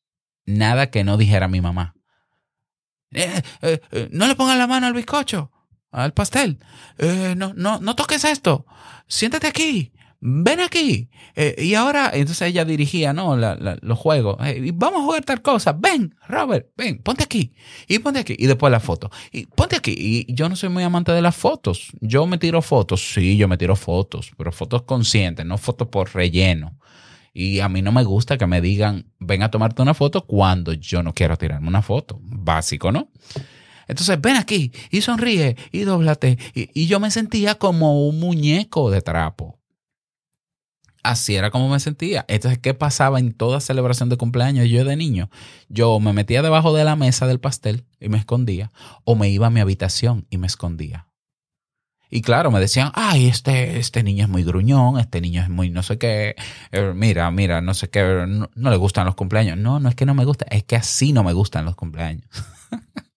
nada 0.47 0.91
que 0.91 1.05
no 1.05 1.17
dijera 1.17 1.49
mi 1.49 1.61
mamá. 1.61 1.95
Eh, 3.13 3.43
eh, 3.63 3.81
eh, 3.91 4.09
no 4.13 4.27
le 4.27 4.35
pongan 4.35 4.59
la 4.59 4.67
mano 4.67 4.87
al 4.87 4.93
bizcocho, 4.93 5.51
al 5.91 6.13
pastel. 6.13 6.59
No, 7.37 7.53
no, 7.55 7.81
no 7.81 7.97
toques 7.97 8.25
esto. 8.25 8.67
Siéntate 9.07 9.47
aquí. 9.47 9.93
Ven 10.23 10.61
aquí. 10.61 11.09
Eh, 11.35 11.55
y 11.65 11.75
ahora, 11.75 12.11
entonces 12.13 12.49
ella 12.49 12.67
dirigía, 12.67 13.13
¿no? 13.15 13.37
La- 13.39 13.55
la- 13.57 13.79
los 13.81 13.99
juegos. 13.99 14.37
Eh, 14.47 14.61
y 14.67 14.71
vamos 14.71 15.01
a 15.01 15.05
jugar 15.05 15.25
tal 15.25 15.41
cosa. 15.41 15.73
Ven, 15.73 16.15
Robert, 16.29 16.69
ven, 16.77 16.99
ponte 17.03 17.25
aquí. 17.25 17.55
Y 17.89 18.01
ponte 18.01 18.21
aquí. 18.21 18.37
Y 18.39 18.47
después 18.47 18.71
la 18.71 18.81
foto. 18.81 19.11
Y 19.33 19.47
ponte 19.47 19.77
aquí. 19.77 19.95
Y 19.97 20.35
yo 20.35 20.49
no 20.51 20.57
soy 20.57 20.69
muy 20.69 20.83
amante 20.83 21.13
de 21.13 21.23
las 21.23 21.35
fotos. 21.37 21.91
Yo 22.03 22.27
me 22.27 22.37
tiro 22.37 22.61
fotos. 22.61 23.13
Sí, 23.15 23.39
yo 23.39 23.49
me 23.49 23.57
tiro 23.57 23.77
fotos. 23.77 24.31
Pero 24.37 24.53
fotos 24.53 24.83
conscientes, 24.83 25.47
no 25.47 25.57
fotos 25.57 25.89
por 25.89 26.15
relleno. 26.15 26.77
Y 27.33 27.61
a 27.61 27.69
mí 27.71 27.81
no 27.81 27.93
me 27.93 28.03
gusta 28.05 28.37
que 28.37 28.47
me 28.47 28.61
digan, 28.61 29.07
ven 29.21 29.43
a 29.45 29.51
tomarte 29.51 29.81
una 29.81 29.95
foto 29.95 30.27
cuando 30.27 30.73
yo 30.75 31.03
no 31.03 31.15
quiero 31.15 31.39
tirarme 31.39 31.69
una 31.69 31.81
foto. 31.81 32.19
Básico, 32.23 32.93
¿no? 32.93 33.09
Entonces, 33.89 34.21
ven 34.21 34.37
aquí 34.37 34.71
y 34.91 35.01
sonríe 35.01 35.57
y 35.73 35.81
dóblate. 35.81 36.39
Y, 36.55 36.69
y 36.75 36.87
yo 36.89 37.01
me 37.01 37.11
sentía 37.11 37.55
como 37.55 38.07
un 38.07 38.21
muñeco 38.21 38.91
de 38.91 39.01
trapo. 39.01 39.60
Así 41.03 41.35
era 41.35 41.51
como 41.51 41.69
me 41.69 41.81
sentía. 41.81 42.25
Entonces, 42.29 42.59
¿qué 42.59 42.75
pasaba 42.75 43.19
en 43.19 43.33
toda 43.33 43.61
celebración 43.61 44.09
de 44.09 44.17
cumpleaños 44.17 44.69
yo 44.69 44.85
de 44.85 44.97
niño? 44.97 45.31
Yo 45.69 45.99
me 46.01 46.13
metía 46.13 46.43
debajo 46.43 46.75
de 46.75 46.85
la 46.85 46.97
mesa 46.97 47.27
del 47.27 47.41
pastel 47.41 47.85
y 48.01 48.09
me 48.09 48.19
escondía, 48.19 48.71
o 49.05 49.17
me 49.17 49.31
iba 49.31 49.47
a 49.47 49.51
mi 49.51 49.61
habitación 49.61 50.27
y 50.31 50.39
me 50.39 50.47
escondía. 50.47 51.07
Y 52.11 52.23
claro, 52.23 52.51
me 52.51 52.59
decían, 52.59 52.91
ay, 52.95 53.29
este, 53.29 53.79
este 53.79 54.03
niño 54.03 54.25
es 54.25 54.29
muy 54.29 54.43
gruñón, 54.43 54.99
este 54.99 55.21
niño 55.21 55.43
es 55.43 55.49
muy 55.49 55.71
no 55.71 55.85
sé 55.85 55.97
qué, 55.97 56.35
eh, 56.73 56.93
mira, 56.95 57.31
mira, 57.31 57.61
no 57.61 57.73
sé 57.73 57.89
qué, 57.89 58.25
no, 58.27 58.51
no 58.53 58.71
le 58.71 58.77
gustan 58.77 59.07
los 59.07 59.15
cumpleaños. 59.15 59.57
No, 59.57 59.79
no 59.79 59.89
es 59.89 59.95
que 59.95 60.07
no 60.07 60.15
me 60.15 60.25
gusta, 60.25 60.45
es 60.51 60.65
que 60.65 60.77
así 60.77 61.13
no 61.13 61.23
me 61.23 61.33
gustan 61.33 61.65
los 61.65 61.77
cumpleaños. 61.77 62.29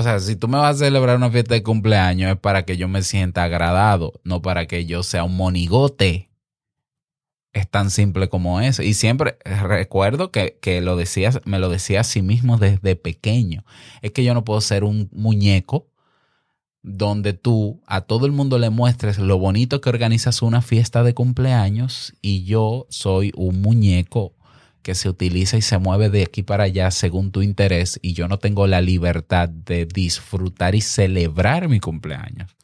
o 0.00 0.02
sea, 0.02 0.18
si 0.18 0.34
tú 0.34 0.48
me 0.48 0.58
vas 0.58 0.76
a 0.76 0.84
celebrar 0.86 1.16
una 1.16 1.30
fiesta 1.30 1.54
de 1.54 1.62
cumpleaños 1.62 2.32
es 2.32 2.38
para 2.38 2.64
que 2.64 2.76
yo 2.76 2.88
me 2.88 3.02
sienta 3.02 3.44
agradado, 3.44 4.14
no 4.24 4.40
para 4.40 4.66
que 4.66 4.86
yo 4.86 5.02
sea 5.02 5.24
un 5.24 5.36
monigote. 5.36 6.30
Es 7.52 7.68
tan 7.68 7.90
simple 7.90 8.28
como 8.28 8.60
eso. 8.60 8.82
Y 8.82 8.94
siempre 8.94 9.36
recuerdo 9.44 10.30
que, 10.30 10.58
que 10.62 10.80
lo 10.80 10.96
decía, 10.96 11.32
me 11.44 11.58
lo 11.58 11.68
decía 11.68 12.00
a 12.00 12.04
sí 12.04 12.22
mismo 12.22 12.56
desde 12.56 12.96
pequeño. 12.96 13.64
Es 14.02 14.12
que 14.12 14.24
yo 14.24 14.34
no 14.34 14.44
puedo 14.44 14.60
ser 14.60 14.84
un 14.84 15.10
muñeco 15.12 15.88
donde 16.82 17.34
tú 17.34 17.82
a 17.86 18.00
todo 18.00 18.24
el 18.24 18.32
mundo 18.32 18.58
le 18.58 18.70
muestres 18.70 19.18
lo 19.18 19.38
bonito 19.38 19.82
que 19.82 19.90
organizas 19.90 20.40
una 20.40 20.62
fiesta 20.62 21.02
de 21.02 21.12
cumpleaños 21.12 22.14
y 22.22 22.44
yo 22.44 22.86
soy 22.88 23.32
un 23.36 23.60
muñeco 23.60 24.32
que 24.82 24.94
se 24.94 25.08
utiliza 25.08 25.56
y 25.56 25.62
se 25.62 25.78
mueve 25.78 26.10
de 26.10 26.22
aquí 26.22 26.42
para 26.42 26.64
allá 26.64 26.90
según 26.90 27.32
tu 27.32 27.42
interés 27.42 27.98
y 28.02 28.14
yo 28.14 28.28
no 28.28 28.38
tengo 28.38 28.66
la 28.66 28.80
libertad 28.80 29.48
de 29.48 29.86
disfrutar 29.86 30.74
y 30.74 30.80
celebrar 30.80 31.68
mi 31.68 31.80
cumpleaños. 31.80 32.56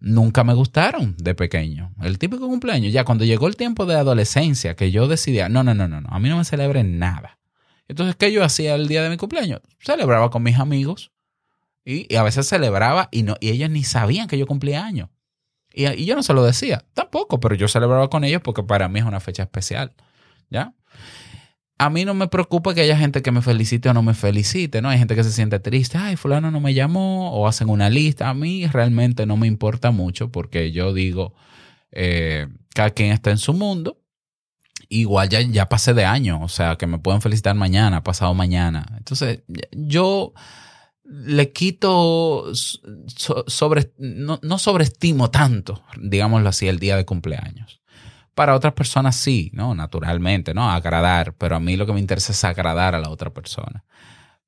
Nunca 0.00 0.44
me 0.44 0.54
gustaron 0.54 1.14
de 1.18 1.34
pequeño. 1.34 1.92
El 2.02 2.18
típico 2.18 2.48
cumpleaños, 2.48 2.92
ya 2.92 3.04
cuando 3.04 3.24
llegó 3.24 3.48
el 3.48 3.56
tiempo 3.56 3.84
de 3.84 3.96
adolescencia, 3.96 4.74
que 4.74 4.90
yo 4.90 5.08
decidía, 5.08 5.48
no, 5.48 5.62
no, 5.62 5.74
no, 5.74 5.88
no, 5.88 6.00
no, 6.00 6.08
a 6.10 6.18
mí 6.18 6.28
no 6.28 6.38
me 6.38 6.44
celebren 6.44 6.98
nada. 6.98 7.38
Entonces, 7.86 8.16
¿qué 8.16 8.32
yo 8.32 8.42
hacía 8.42 8.76
el 8.76 8.88
día 8.88 9.02
de 9.02 9.10
mi 9.10 9.16
cumpleaños? 9.16 9.60
Celebraba 9.80 10.30
con 10.30 10.42
mis 10.42 10.58
amigos 10.58 11.12
y, 11.84 12.14
a 12.14 12.22
veces 12.22 12.48
celebraba 12.48 13.08
y, 13.10 13.24
no, 13.24 13.36
y 13.40 13.50
ellos 13.50 13.68
ni 13.68 13.84
sabían 13.84 14.28
que 14.28 14.38
yo 14.38 14.46
cumplía 14.46 14.84
años. 14.84 15.10
Y 15.72 16.04
yo 16.04 16.16
no 16.16 16.22
se 16.22 16.32
lo 16.34 16.42
decía, 16.44 16.84
tampoco, 16.94 17.38
pero 17.38 17.54
yo 17.54 17.68
celebraba 17.68 18.08
con 18.08 18.24
ellos 18.24 18.42
porque 18.42 18.62
para 18.62 18.88
mí 18.88 19.00
es 19.00 19.04
una 19.04 19.20
fecha 19.20 19.42
especial. 19.42 19.92
¿Ya? 20.50 20.74
A 21.78 21.88
mí 21.88 22.04
no 22.04 22.12
me 22.12 22.28
preocupa 22.28 22.74
que 22.74 22.82
haya 22.82 22.98
gente 22.98 23.22
que 23.22 23.30
me 23.32 23.40
felicite 23.40 23.88
o 23.88 23.94
no 23.94 24.02
me 24.02 24.12
felicite, 24.12 24.82
¿no? 24.82 24.90
Hay 24.90 24.98
gente 24.98 25.14
que 25.16 25.24
se 25.24 25.32
siente 25.32 25.60
triste, 25.60 25.96
ay, 25.96 26.16
fulano 26.16 26.50
no 26.50 26.60
me 26.60 26.74
llamó, 26.74 27.32
o 27.32 27.46
hacen 27.48 27.70
una 27.70 27.88
lista. 27.88 28.28
A 28.28 28.34
mí 28.34 28.66
realmente 28.66 29.24
no 29.24 29.38
me 29.38 29.46
importa 29.46 29.90
mucho 29.90 30.30
porque 30.30 30.72
yo 30.72 30.92
digo, 30.92 31.34
eh, 31.92 32.48
cada 32.74 32.90
quien 32.90 33.12
está 33.12 33.30
en 33.30 33.38
su 33.38 33.54
mundo. 33.54 33.96
Igual 34.90 35.28
ya, 35.28 35.40
ya 35.40 35.68
pasé 35.68 35.94
de 35.94 36.04
año, 36.04 36.42
o 36.42 36.48
sea, 36.48 36.76
que 36.76 36.86
me 36.86 36.98
pueden 36.98 37.22
felicitar 37.22 37.54
mañana, 37.54 38.02
pasado 38.02 38.34
mañana. 38.34 38.86
Entonces, 38.98 39.42
yo 39.72 40.32
le 41.04 41.52
quito 41.52 42.52
so- 42.54 43.44
sobre, 43.46 43.92
no, 43.98 44.38
no 44.42 44.58
sobreestimo 44.58 45.30
tanto, 45.30 45.82
digámoslo 46.00 46.48
así, 46.48 46.68
el 46.68 46.78
día 46.78 46.96
de 46.96 47.04
cumpleaños. 47.06 47.79
Para 48.40 48.56
otras 48.56 48.72
personas 48.72 49.16
sí, 49.16 49.50
¿no? 49.52 49.74
Naturalmente, 49.74 50.54
¿no? 50.54 50.70
Agradar, 50.70 51.34
pero 51.36 51.56
a 51.56 51.60
mí 51.60 51.76
lo 51.76 51.84
que 51.84 51.92
me 51.92 52.00
interesa 52.00 52.32
es 52.32 52.42
agradar 52.42 52.94
a 52.94 52.98
la 52.98 53.10
otra 53.10 53.34
persona. 53.34 53.84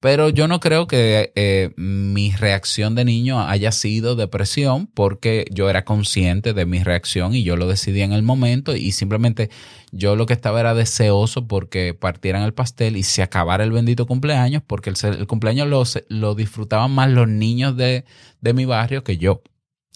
Pero 0.00 0.30
yo 0.30 0.48
no 0.48 0.60
creo 0.60 0.86
que 0.86 1.30
eh, 1.36 1.74
mi 1.76 2.30
reacción 2.30 2.94
de 2.94 3.04
niño 3.04 3.46
haya 3.46 3.70
sido 3.70 4.16
depresión 4.16 4.86
porque 4.86 5.44
yo 5.50 5.68
era 5.68 5.84
consciente 5.84 6.54
de 6.54 6.64
mi 6.64 6.82
reacción 6.82 7.34
y 7.34 7.42
yo 7.42 7.58
lo 7.58 7.68
decidí 7.68 8.00
en 8.00 8.14
el 8.14 8.22
momento 8.22 8.74
y 8.74 8.92
simplemente 8.92 9.50
yo 9.90 10.16
lo 10.16 10.24
que 10.24 10.32
estaba 10.32 10.60
era 10.60 10.72
deseoso 10.72 11.46
porque 11.46 11.92
partieran 11.92 12.44
el 12.44 12.54
pastel 12.54 12.96
y 12.96 13.02
se 13.02 13.22
acabara 13.22 13.62
el 13.62 13.72
bendito 13.72 14.06
cumpleaños 14.06 14.62
porque 14.66 14.90
el, 15.02 15.26
cumpleaños 15.26 15.68
lo, 15.68 15.84
lo, 16.08 16.34
disfrutaban 16.34 16.92
más 16.92 17.10
los 17.10 17.28
niños 17.28 17.76
de, 17.76 18.06
de 18.40 18.54
mi 18.54 18.64
barrio 18.64 19.04
que 19.04 19.18
yo. 19.18 19.42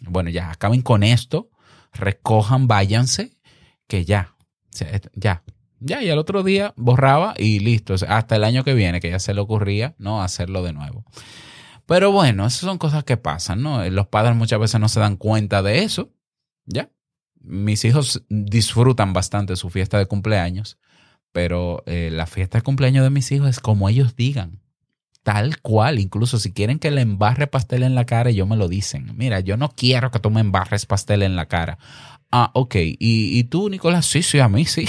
Bueno, 0.02 0.28
ya 0.28 0.50
acaben 0.50 0.82
con 0.82 1.02
esto, 1.02 1.48
recojan, 1.94 2.68
váyanse, 2.68 3.35
que 3.86 4.04
ya, 4.04 4.34
ya, 5.14 5.42
ya, 5.80 6.02
y 6.02 6.10
al 6.10 6.18
otro 6.18 6.42
día 6.42 6.72
borraba 6.76 7.34
y 7.36 7.60
listo. 7.60 7.94
Hasta 8.08 8.36
el 8.36 8.44
año 8.44 8.64
que 8.64 8.74
viene, 8.74 9.00
que 9.00 9.10
ya 9.10 9.18
se 9.18 9.34
le 9.34 9.40
ocurría, 9.40 9.94
¿no? 9.98 10.22
Hacerlo 10.22 10.62
de 10.62 10.72
nuevo. 10.72 11.04
Pero 11.86 12.10
bueno, 12.10 12.46
esas 12.46 12.60
son 12.60 12.78
cosas 12.78 13.04
que 13.04 13.16
pasan, 13.16 13.62
¿no? 13.62 13.88
Los 13.90 14.08
padres 14.08 14.36
muchas 14.36 14.58
veces 14.58 14.80
no 14.80 14.88
se 14.88 15.00
dan 15.00 15.16
cuenta 15.16 15.62
de 15.62 15.84
eso, 15.84 16.12
¿ya? 16.64 16.90
Mis 17.40 17.84
hijos 17.84 18.24
disfrutan 18.28 19.12
bastante 19.12 19.54
su 19.54 19.70
fiesta 19.70 19.98
de 19.98 20.06
cumpleaños, 20.06 20.78
pero 21.30 21.84
eh, 21.86 22.10
la 22.12 22.26
fiesta 22.26 22.58
de 22.58 22.62
cumpleaños 22.62 23.04
de 23.04 23.10
mis 23.10 23.30
hijos 23.30 23.48
es 23.50 23.60
como 23.60 23.88
ellos 23.88 24.16
digan, 24.16 24.62
tal 25.22 25.60
cual. 25.60 26.00
Incluso 26.00 26.40
si 26.40 26.52
quieren 26.52 26.80
que 26.80 26.90
le 26.90 27.02
embarre 27.02 27.46
pastel 27.46 27.84
en 27.84 27.94
la 27.94 28.04
cara, 28.04 28.30
ellos 28.30 28.48
me 28.48 28.56
lo 28.56 28.66
dicen. 28.66 29.16
Mira, 29.16 29.38
yo 29.40 29.56
no 29.56 29.68
quiero 29.68 30.10
que 30.10 30.18
tú 30.18 30.30
me 30.30 30.40
embarres 30.40 30.86
pastel 30.86 31.22
en 31.22 31.36
la 31.36 31.46
cara. 31.46 31.78
Ah, 32.38 32.50
ok. 32.52 32.74
¿Y, 32.74 33.38
y 33.38 33.44
tú, 33.44 33.70
Nicolás? 33.70 34.04
Sí, 34.04 34.22
sí, 34.22 34.40
a 34.40 34.48
mí 34.50 34.66
sí. 34.66 34.86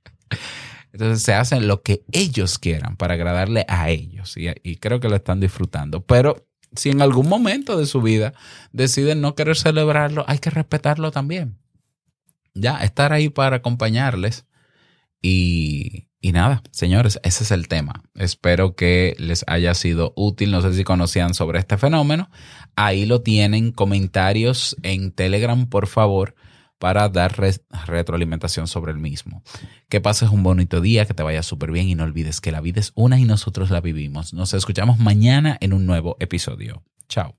Entonces 0.92 1.22
se 1.22 1.34
hacen 1.34 1.68
lo 1.68 1.82
que 1.82 2.02
ellos 2.12 2.58
quieran 2.58 2.96
para 2.96 3.12
agradarle 3.12 3.66
a 3.68 3.90
ellos 3.90 4.38
y, 4.38 4.46
y, 4.62 4.76
creo 4.76 4.98
que 4.98 5.10
lo 5.10 5.16
están 5.16 5.38
disfrutando. 5.38 6.06
Pero 6.06 6.48
si 6.74 6.88
en 6.88 7.02
algún 7.02 7.28
momento 7.28 7.76
de 7.76 7.84
su 7.84 8.00
vida 8.00 8.32
deciden 8.72 9.20
no 9.20 9.34
querer 9.34 9.58
celebrarlo, 9.58 10.24
hay 10.26 10.38
que 10.38 10.48
respetarlo 10.48 11.10
también. 11.10 11.58
Ya, 12.54 12.78
estar 12.78 13.12
ahí 13.12 13.28
para 13.28 13.56
acompañarles. 13.56 14.46
Y, 15.20 16.08
y 16.22 16.32
nada, 16.32 16.62
señores, 16.70 17.20
ese 17.22 17.44
es 17.44 17.50
el 17.50 17.68
tema. 17.68 18.02
Espero 18.14 18.76
que 18.76 19.14
les 19.18 19.44
haya 19.46 19.74
sido 19.74 20.14
útil. 20.16 20.52
No 20.52 20.62
sé 20.62 20.72
si 20.72 20.84
conocían 20.84 21.34
sobre 21.34 21.58
este 21.58 21.76
fenómeno. 21.76 22.30
Ahí 22.76 23.04
lo 23.04 23.20
tienen. 23.20 23.72
Comentarios 23.72 24.74
en 24.82 25.12
Telegram, 25.12 25.66
por 25.66 25.86
favor 25.86 26.34
para 26.78 27.08
dar 27.08 27.38
re 27.38 27.54
retroalimentación 27.86 28.66
sobre 28.66 28.92
el 28.92 28.98
mismo. 28.98 29.42
Que 29.88 30.00
pases 30.00 30.30
un 30.30 30.42
bonito 30.42 30.80
día, 30.80 31.06
que 31.06 31.14
te 31.14 31.22
vaya 31.22 31.42
súper 31.42 31.70
bien 31.70 31.88
y 31.88 31.94
no 31.94 32.04
olvides 32.04 32.40
que 32.40 32.52
la 32.52 32.60
vida 32.60 32.80
es 32.80 32.92
una 32.94 33.18
y 33.18 33.24
nosotros 33.24 33.70
la 33.70 33.80
vivimos. 33.80 34.32
Nos 34.32 34.54
escuchamos 34.54 34.98
mañana 34.98 35.56
en 35.60 35.72
un 35.72 35.86
nuevo 35.86 36.16
episodio. 36.20 36.82
Chao. 37.08 37.36